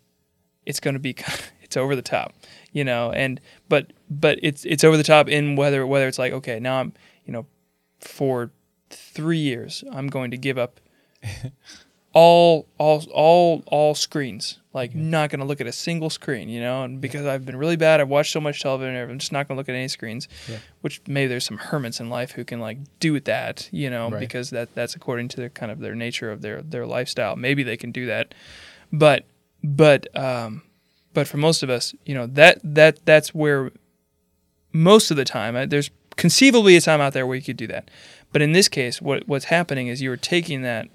[0.65, 1.17] it's gonna be
[1.63, 2.33] it's over the top
[2.73, 6.33] you know and but but it's it's over the top in whether whether it's like
[6.33, 6.93] okay now i'm
[7.25, 7.47] you know
[8.01, 8.51] for
[8.91, 10.81] three years i'm going to give up
[12.13, 14.59] all all all all screens.
[14.73, 16.85] Like not going to look at a single screen, you know.
[16.85, 19.11] And because I've been really bad, I've watched so much television.
[19.11, 20.29] I'm just not going to look at any screens.
[20.49, 20.59] Yeah.
[20.83, 24.21] Which maybe there's some hermits in life who can like do that, you know, Right.
[24.21, 27.35] because that that's according to their kind of their nature of their their lifestyle.
[27.35, 28.35] Maybe they can do that,
[28.93, 29.25] but
[29.65, 30.63] but um,
[31.19, 33.73] but for most of us, you know, that that that's where
[34.73, 37.67] most of the time uh, there's conceivably a time out there where you could do
[37.67, 37.91] that.
[38.33, 40.87] But in this case, what what's happening is you're taking that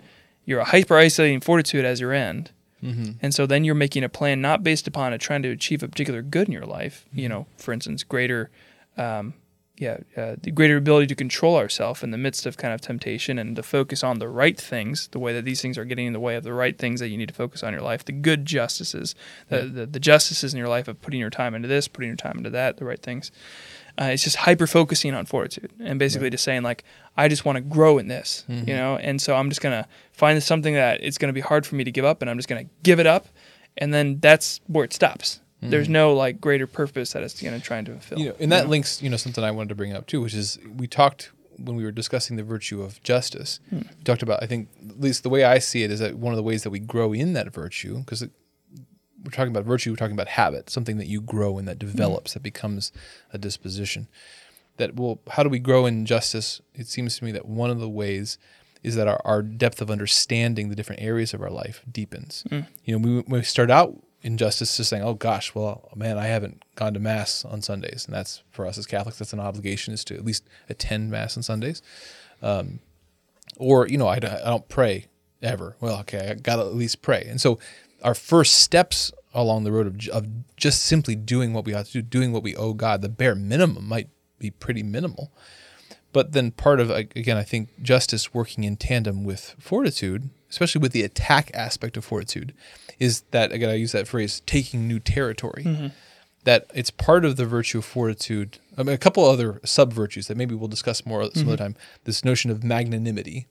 [0.45, 2.51] you're hyper isolating fortitude as your end.
[3.21, 5.89] And so then you're making a plan not based upon a trying to achieve a
[5.89, 7.05] particular good in your life.
[7.11, 8.49] You know, for instance, greater,
[8.95, 9.33] um,
[9.77, 13.39] yeah, uh, the greater ability to control ourselves in the midst of kind of temptation
[13.39, 16.13] and to focus on the right things, the way that these things are getting in
[16.13, 18.05] the way of the right things that you need to focus on in your life,
[18.05, 19.15] the good justices,
[19.49, 22.15] the, the, the justices in your life of putting your time into this, putting your
[22.15, 23.31] time into that, the right things.
[23.99, 26.83] Uh, it's just hyper focusing on fortitude and basically just saying like
[27.17, 30.41] I just want to grow in this, you know, and so I'm just gonna find
[30.41, 32.65] something that it's gonna be hard for me to give up, and I'm just gonna
[32.81, 33.27] give it up,
[33.77, 35.41] and then that's where it stops.
[35.69, 35.91] There's mm.
[35.91, 38.19] no like greater purpose that it's gonna try to fulfill.
[38.19, 40.33] you know, and that links, you know, something I wanted to bring up too, which
[40.33, 43.59] is we talked when we were discussing the virtue of justice.
[43.69, 43.81] Hmm.
[43.97, 46.33] We talked about, I think, at least the way I see it is that one
[46.33, 49.97] of the ways that we grow in that virtue, because we're talking about virtue, we're
[49.97, 51.87] talking about habit, something that you grow in that hmm.
[51.87, 52.91] develops, that becomes
[53.31, 54.07] a disposition.
[54.77, 56.61] That well, how do we grow in justice?
[56.73, 58.37] It seems to me that one of the ways
[58.81, 62.43] is that our, our depth of understanding the different areas of our life deepens.
[62.49, 62.61] Hmm.
[62.83, 66.63] You know, we, we start out in to saying, oh gosh, well, man, I haven't
[66.75, 68.05] gone to mass on Sundays.
[68.05, 71.35] And that's for us as Catholics, that's an obligation is to at least attend mass
[71.35, 71.81] on Sundays.
[72.41, 72.79] Um,
[73.57, 75.07] or, you know, I, I don't pray
[75.41, 75.75] ever.
[75.81, 77.25] Well, okay, I got to at least pray.
[77.29, 77.59] And so
[78.01, 81.91] our first steps along the road of, of just simply doing what we ought to
[81.91, 84.09] do, doing what we owe God, the bare minimum might
[84.39, 85.31] be pretty minimal.
[86.13, 90.91] But then part of again, I think justice working in tandem with fortitude, especially with
[90.91, 92.53] the attack aspect of fortitude,
[92.99, 95.63] is that again I use that phrase taking new territory.
[95.63, 95.87] Mm-hmm.
[96.45, 98.59] That it's part of the virtue of fortitude.
[98.77, 101.63] I mean, a couple other sub virtues that maybe we'll discuss more some other mm-hmm.
[101.63, 101.75] time.
[102.03, 103.47] This notion of magnanimity,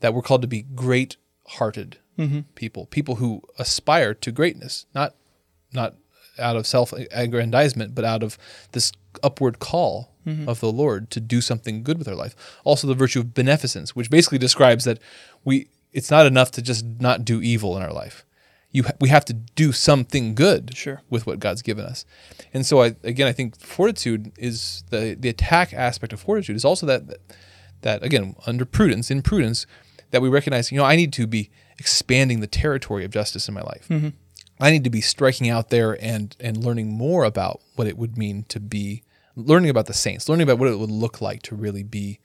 [0.00, 1.16] that we're called to be great
[1.46, 2.40] hearted mm-hmm.
[2.56, 5.14] people, people who aspire to greatness, not
[5.72, 5.94] not
[6.38, 8.36] out of self aggrandizement, but out of
[8.72, 10.12] this upward call
[10.46, 12.34] of the Lord to do something good with our life.
[12.64, 14.98] Also, the virtue of beneficence, which basically describes that
[15.44, 18.24] we it's not enough to just not do evil in our life.
[18.72, 21.02] You ha- we have to do something good Sure.
[21.10, 22.04] with what God's given us.
[22.54, 26.64] And so, I again, I think fortitude is the the attack aspect of fortitude is
[26.64, 27.02] also that
[27.82, 29.66] that again under prudence in prudence
[30.10, 33.54] that we recognize you know I need to be expanding the territory of justice in
[33.54, 33.86] my life.
[33.88, 34.08] Mm-hmm.
[34.60, 38.16] I need to be striking out there and and learning more about what it would
[38.16, 39.02] mean to be
[39.34, 42.20] learning about the saints, learning about what it would look like to really be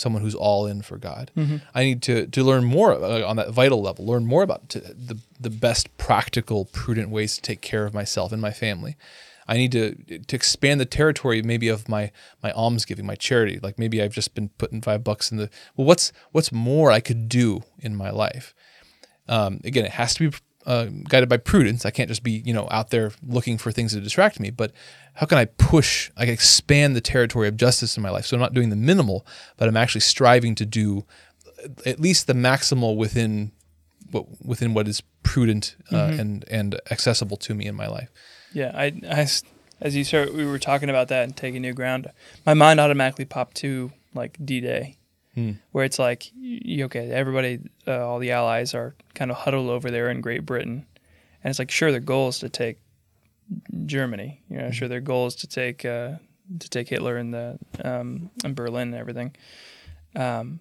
[0.00, 1.30] someone who's all in for God.
[1.74, 4.80] I need to to learn more uh, on that vital level, learn more about to,
[4.80, 8.96] the the best practical, prudent ways to take care of myself and my family.
[9.46, 9.94] I need to
[10.28, 13.58] to expand the territory maybe of my my almsgiving, my charity.
[13.62, 15.86] Like maybe I've just been putting five bucks in the well.
[15.86, 18.54] What's what's more I could do in my life?
[19.30, 20.36] um, again, it has to be
[20.66, 21.86] uh, guided by prudence.
[21.86, 24.50] I can't just be, you know, out there looking for things to distract me.
[24.50, 24.72] But
[25.14, 26.10] how can I push?
[26.16, 28.26] I can expand the territory of justice in my life.
[28.26, 31.04] So I'm not doing the minimal, but I'm actually striving to do
[31.84, 33.52] at least the maximal within
[34.10, 38.10] what within what is prudent uh, and and accessible to me in my life.
[38.52, 39.26] Yeah, I
[39.80, 42.10] as you start, we were talking about that and taking new ground.
[42.44, 44.96] My mind automatically popped to like D Day,
[45.72, 46.30] where it's like,
[46.68, 50.86] okay, everybody, uh, all the allies are kind of huddled over there in Great Britain,
[51.42, 52.78] and it's like, sure, their goal is to take
[53.86, 54.42] Germany.
[54.48, 56.14] You know, sure, their goal is to take uh,
[56.58, 59.34] to take Hitler and the um, and Berlin and everything.
[60.14, 60.60] Um,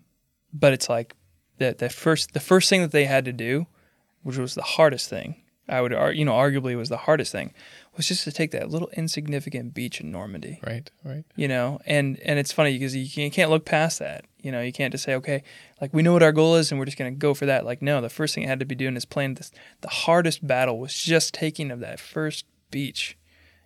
[0.54, 1.16] but it's like
[1.58, 3.68] the the first the first thing that they had to do,
[4.24, 7.54] which was the hardest thing, I would ar- you know arguably was the hardest thing,
[7.96, 10.60] was just to take that little insignificant beach in Normandy.
[10.66, 10.90] Right.
[11.04, 11.26] Right.
[11.36, 14.26] You know, and and it's funny because you can't look past that.
[14.42, 15.44] You know, you can't just say, okay,
[15.82, 17.66] like we know what our goal is and we're just gonna go for that.
[17.66, 19.52] Like no, the first thing it had to be doing is playing this.
[19.82, 23.18] The hardest battle was just taking of that first beach.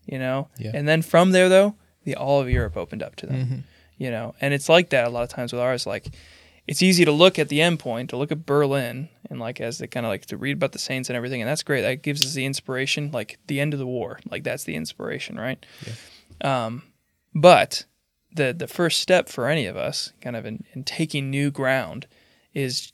[0.06, 0.72] You know, Yeah.
[0.74, 3.64] and then from there though, the all of Europe opened up to them.
[3.98, 5.86] You know, and it's like that a lot of times with ours.
[5.86, 6.08] Like
[6.68, 9.78] it's easy to look at the end point, to look at Berlin, and like as
[9.78, 11.82] they kind of like to read about the saints and everything, and that's great.
[11.82, 15.38] That gives us the inspiration, like the end of the war, like that's the inspiration,
[15.38, 15.64] right?
[16.42, 16.84] Um,
[17.36, 17.86] but
[18.36, 22.08] the the first step for any of us, kind of in, in taking new ground,
[22.54, 22.92] is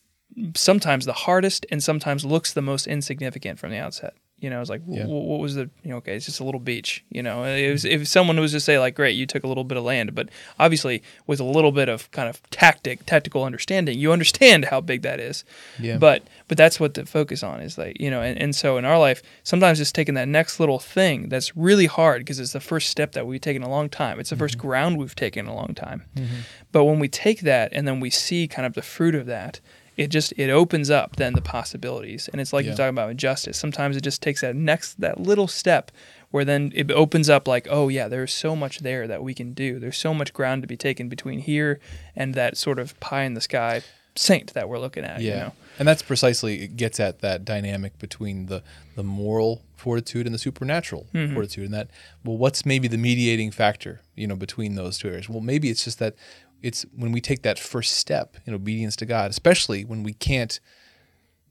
[0.55, 4.13] sometimes the hardest and sometimes looks the most insignificant from the outset.
[4.41, 5.03] You know, I was like, Yeah.
[5.05, 7.03] "Wh- what was the, you know, okay, it's just a little beach.
[7.09, 9.63] You know, it was, if someone was to say like, great, you took a little
[9.63, 10.29] bit of land, but
[10.59, 15.01] obviously with a little bit of kind of tactic, tactical understanding, you understand how big
[15.01, 15.43] that is.
[15.79, 15.97] Yeah.
[15.97, 18.85] But but that's what the focus on is like you know, and, and so in
[18.85, 22.59] our life, sometimes it's taking that next little thing that's really hard because it's the
[22.59, 24.19] first step that we've taken a long time.
[24.19, 24.67] It's the first Mm-hmm.
[24.67, 26.03] ground we've taken a long time.
[26.71, 29.59] But when we take that and then we see kind of the fruit of that,
[29.99, 32.29] it just it opens up then the possibilities.
[32.31, 32.69] And it's like Yeah.
[32.71, 33.57] you're talking about injustice.
[33.57, 35.91] Sometimes it just takes that next that little step
[36.31, 39.53] where then it opens up like, oh yeah, there's so much there that we can
[39.53, 39.77] do.
[39.79, 41.79] There's so much ground to be taken between here
[42.15, 43.81] and that sort of pie in the sky
[44.15, 45.21] saint that we're looking at.
[45.21, 45.31] Yeah.
[45.33, 45.53] You know?
[45.79, 48.63] And that's precisely it gets at that dynamic between the
[48.95, 51.33] the moral fortitude and the supernatural Mm-hmm.
[51.33, 51.89] fortitude and that
[52.23, 55.27] well what's maybe the mediating factor, you know, between those two areas?
[55.29, 56.15] Well, maybe it's just that
[56.61, 60.59] it's when we take that first step in obedience to God, especially when we can't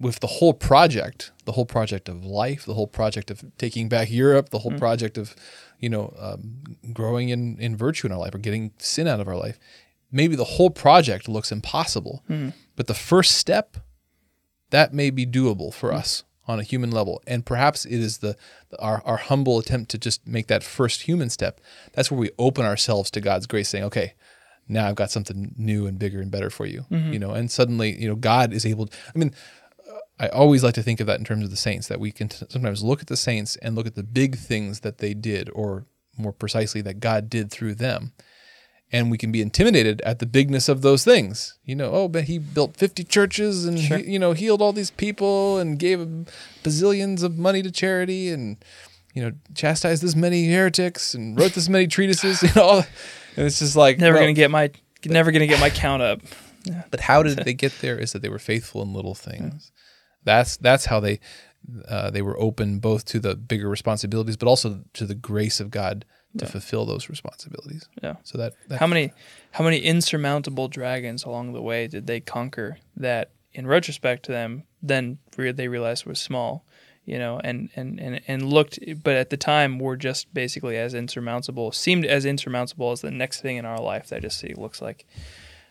[0.01, 4.11] with the whole project, the whole project of life, the whole project of taking back
[4.11, 4.79] Europe, the whole Mm-hmm.
[4.79, 5.35] project of,
[5.81, 9.27] you know, um, growing in, in virtue in our life or getting sin out of
[9.27, 9.59] our life,
[10.13, 12.23] maybe the whole project looks impossible.
[12.31, 12.51] Mm-hmm.
[12.77, 13.77] But the first step,
[14.71, 15.99] that may be doable for Mm-hmm.
[15.99, 17.21] us on a human level.
[17.27, 18.35] And perhaps it is the
[18.79, 21.61] our, our humble attempt to just make that first human step.
[21.93, 24.15] That's where we open ourselves to God's grace, saying, okay,
[24.69, 26.85] now I've got something new and bigger and better for you.
[26.91, 27.13] Mm-hmm.
[27.13, 29.35] You know, and suddenly, you know, God is able I mean,
[30.21, 32.29] I always like to think of that in terms of the saints, that we can
[32.29, 35.49] t- sometimes look at the saints and look at the big things that they did,
[35.53, 38.13] or more precisely, that God did through them.
[38.91, 41.59] And we can be intimidated at the bigness of those things.
[41.65, 44.91] You know, oh, but he built 50 churches and, he, you know, healed all these
[44.91, 45.99] people and gave
[46.65, 48.57] bazillions of money to charity and,
[49.15, 52.83] you know, chastised this many heretics and wrote this many treatises, you know.
[53.37, 54.71] And it's just like, Never well, gonna get my
[55.05, 56.21] never gonna get my count up.
[56.91, 57.99] but how did they get there?
[57.99, 59.73] Is that they were faithful in little things.
[60.25, 61.21] That's that's how they
[61.89, 65.71] uh, they were open both to the bigger responsibilities, but also to the grace of
[65.71, 66.05] God
[66.37, 67.89] to fulfill those responsibilities.
[68.03, 68.17] Yeah.
[68.23, 69.13] So that, that How many
[69.51, 74.65] how many insurmountable dragons along the way did they conquer that in retrospect to them
[74.83, 76.65] then re- they realized was small,
[77.09, 80.93] you know, and, and, and, and looked but at the time were just basically as
[80.93, 84.83] insurmountable, seemed as insurmountable as the next thing in our life that just see looks
[84.83, 85.07] like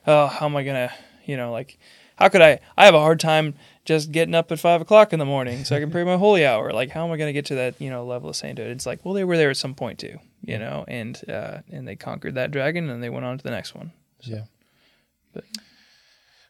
[0.08, 0.92] oh, how am I gonna
[1.26, 1.78] you know, like
[2.16, 3.54] how could I I have a hard time
[3.86, 6.44] just getting up at five o'clock in the morning so I can pray my holy
[6.46, 6.74] hour.
[6.74, 8.72] Like how am I gonna get to that, you know, level of sainthood?
[8.72, 11.88] It's like, well they were there at some point too, you know, and uh and
[11.88, 13.92] they conquered that dragon and they went on to the next one.
[14.22, 14.46] yeah.
[15.34, 15.46] But-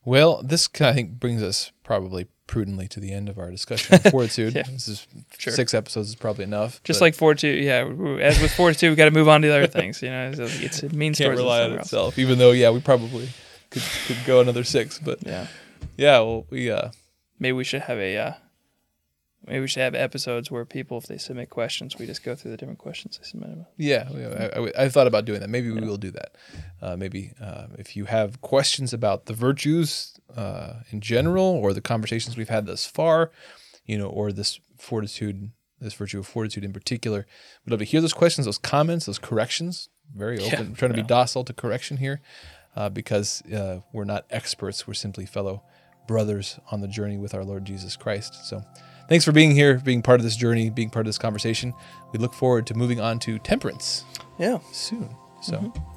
[0.05, 4.03] Well, this I think brings us probably prudently to the end of our discussion of
[4.11, 4.55] fortitude.
[4.55, 4.63] Yeah.
[4.71, 5.05] This is
[5.37, 5.53] Sure.
[5.53, 6.81] six episodes is probably enough.
[6.83, 7.85] Just like fortitude, yeah.
[8.21, 10.01] As with fortitude, we got to move on to the other things.
[10.01, 11.87] You know, it's, it's it means can't rely on somewhere else.
[11.87, 12.17] itself.
[12.19, 13.29] Even though, yeah, we probably
[13.69, 15.47] could could go another six, but Yeah,
[15.97, 16.89] yeah, well, we uh,
[17.39, 18.17] maybe we should have a.
[18.17, 18.33] Uh,
[19.45, 22.51] maybe we should have episodes where people, if they submit questions, we just go through
[22.51, 23.65] the different questions they submitted.
[23.77, 25.49] Yeah, yeah, I, I, I thought about doing that.
[25.49, 26.35] Maybe we will do that.
[26.81, 31.81] Uh, maybe uh, if you have questions about the virtues uh, in general, or the
[31.81, 33.31] conversations we've had thus far,
[33.85, 37.25] you know, or this fortitude, this virtue of fortitude in particular,
[37.65, 39.89] we'd love to hear those questions, those comments, those corrections.
[40.15, 40.69] Very open.
[40.69, 41.03] Yeah, trying to yeah.
[41.03, 42.21] be docile to correction here,
[42.75, 44.87] uh, because uh, we're not experts.
[44.87, 45.63] We're simply fellow
[46.07, 48.49] brothers on the journey with our Lord Jesus Christ.
[48.49, 48.63] So.
[49.07, 51.73] Thanks for being here, being part of this journey, being part of this conversation.
[52.11, 54.03] We look forward to moving on to temperance
[54.37, 54.59] Yeah.
[54.71, 55.15] soon.
[55.41, 55.96] So, mm-hmm.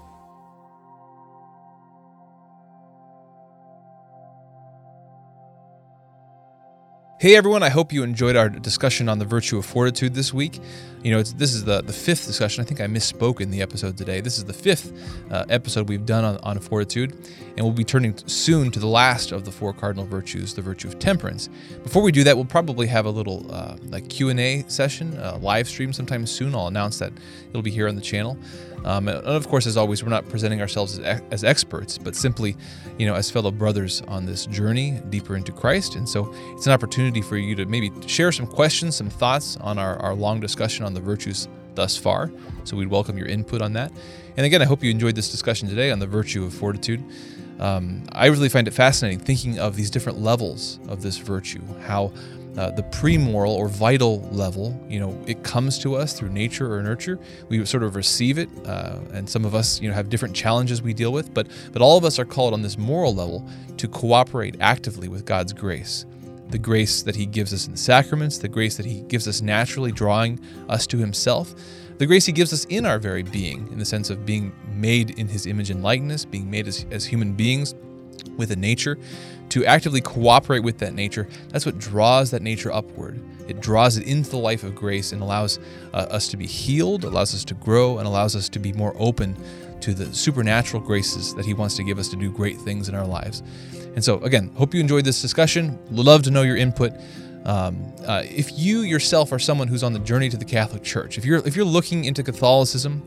[7.20, 10.58] Hey everyone, I hope you enjoyed our discussion on the virtue of fortitude this week.
[11.02, 12.62] You know, this is the, the fifth discussion.
[12.62, 14.22] I think I misspoke in the episode today.
[14.22, 14.90] This is the fifth
[15.30, 17.12] uh, episode we've done on, on fortitude,
[17.58, 20.88] and we'll be turning soon to the last of the four cardinal virtues, the virtue
[20.88, 21.50] of temperance.
[21.82, 25.68] Before we do that, we'll probably have a little uh, like Q&A session, uh, live
[25.68, 26.54] stream sometime soon.
[26.54, 27.12] I'll announce that
[27.50, 28.38] it'll be here on the channel.
[28.84, 32.56] Um, and of course, as always, we're not presenting ourselves as, as experts, but simply,
[32.98, 35.96] you know, as fellow brothers on this journey deeper into Christ.
[35.96, 39.78] And so it's an opportunity for you to maybe share some questions, some thoughts on
[39.78, 42.30] our, our long discussion on the virtues thus far.
[42.64, 43.92] So we'd welcome your input on that.
[44.36, 47.04] And again, I hope you enjoyed this discussion today on the virtue of fortitude.
[47.58, 52.12] Um, I really find it fascinating thinking of these different levels of this virtue, how
[52.56, 56.82] uh, the pre-moral or vital level, you know, it comes to us through nature or
[56.82, 57.18] nurture.
[57.48, 60.82] We sort of receive it, uh, and some of us, you know, have different challenges
[60.82, 61.32] we deal with.
[61.32, 63.46] But but all of us are called on this moral level
[63.76, 66.06] to cooperate actively with God's grace,
[66.48, 69.40] the grace that He gives us in the sacraments, the grace that He gives us
[69.40, 71.54] naturally, drawing us to Himself,
[71.98, 75.18] the grace He gives us in our very being, in the sense of being made
[75.18, 77.74] in His image and likeness, being made as, as human beings
[78.36, 78.98] with a nature,
[79.50, 83.20] to actively cooperate with that nature, that's what draws that nature upward.
[83.48, 85.58] It draws it into the life of grace and allows
[85.92, 88.94] uh, us to be healed, allows us to grow, and allows us to be more
[88.96, 89.36] open
[89.80, 92.94] to the supernatural graces that He wants to give us to do great things in
[92.94, 93.42] our lives.
[93.94, 95.78] And so, again, hope you enjoyed this discussion.
[95.90, 96.92] Love to know your input.
[97.44, 101.16] Um, uh, if you yourself are someone who's on the journey to the Catholic Church,
[101.16, 103.02] if you're if you're looking into Catholicism,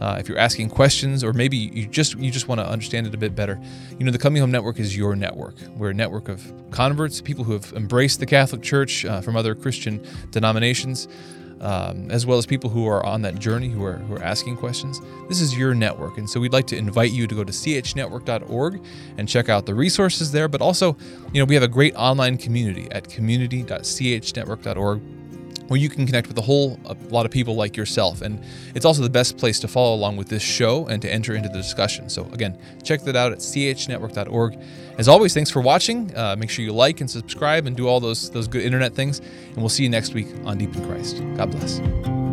[0.00, 3.14] uh, if you're asking questions, or maybe you just you just want to understand it
[3.14, 3.60] a bit better,
[3.98, 5.54] you know the Coming Home Network is your network.
[5.76, 9.54] We're a network of converts, people who have embraced the Catholic Church uh, from other
[9.54, 11.08] Christian denominations
[11.60, 14.56] um, as well as people who are on that journey who are, who are asking
[14.56, 15.00] questions.
[15.28, 16.18] This is your network.
[16.18, 18.84] And so we'd like to invite you to go to chnetwork.org
[19.18, 20.48] and check out the resources there.
[20.48, 20.96] But also,
[21.32, 25.15] you know, we have a great online community at community.chnetwork.org
[25.68, 28.22] where you can connect with a whole a lot of people like yourself.
[28.22, 28.42] And
[28.74, 31.48] it's also the best place to follow along with this show and to enter into
[31.48, 32.08] the discussion.
[32.08, 34.58] So, again, check that out at chnetwork.org.
[34.98, 36.16] As always, thanks for watching.
[36.16, 39.18] Uh, make sure you like and subscribe and do all those, those good internet things.
[39.18, 41.22] And we'll see you next week on Deep in Christ.
[41.36, 42.25] God bless.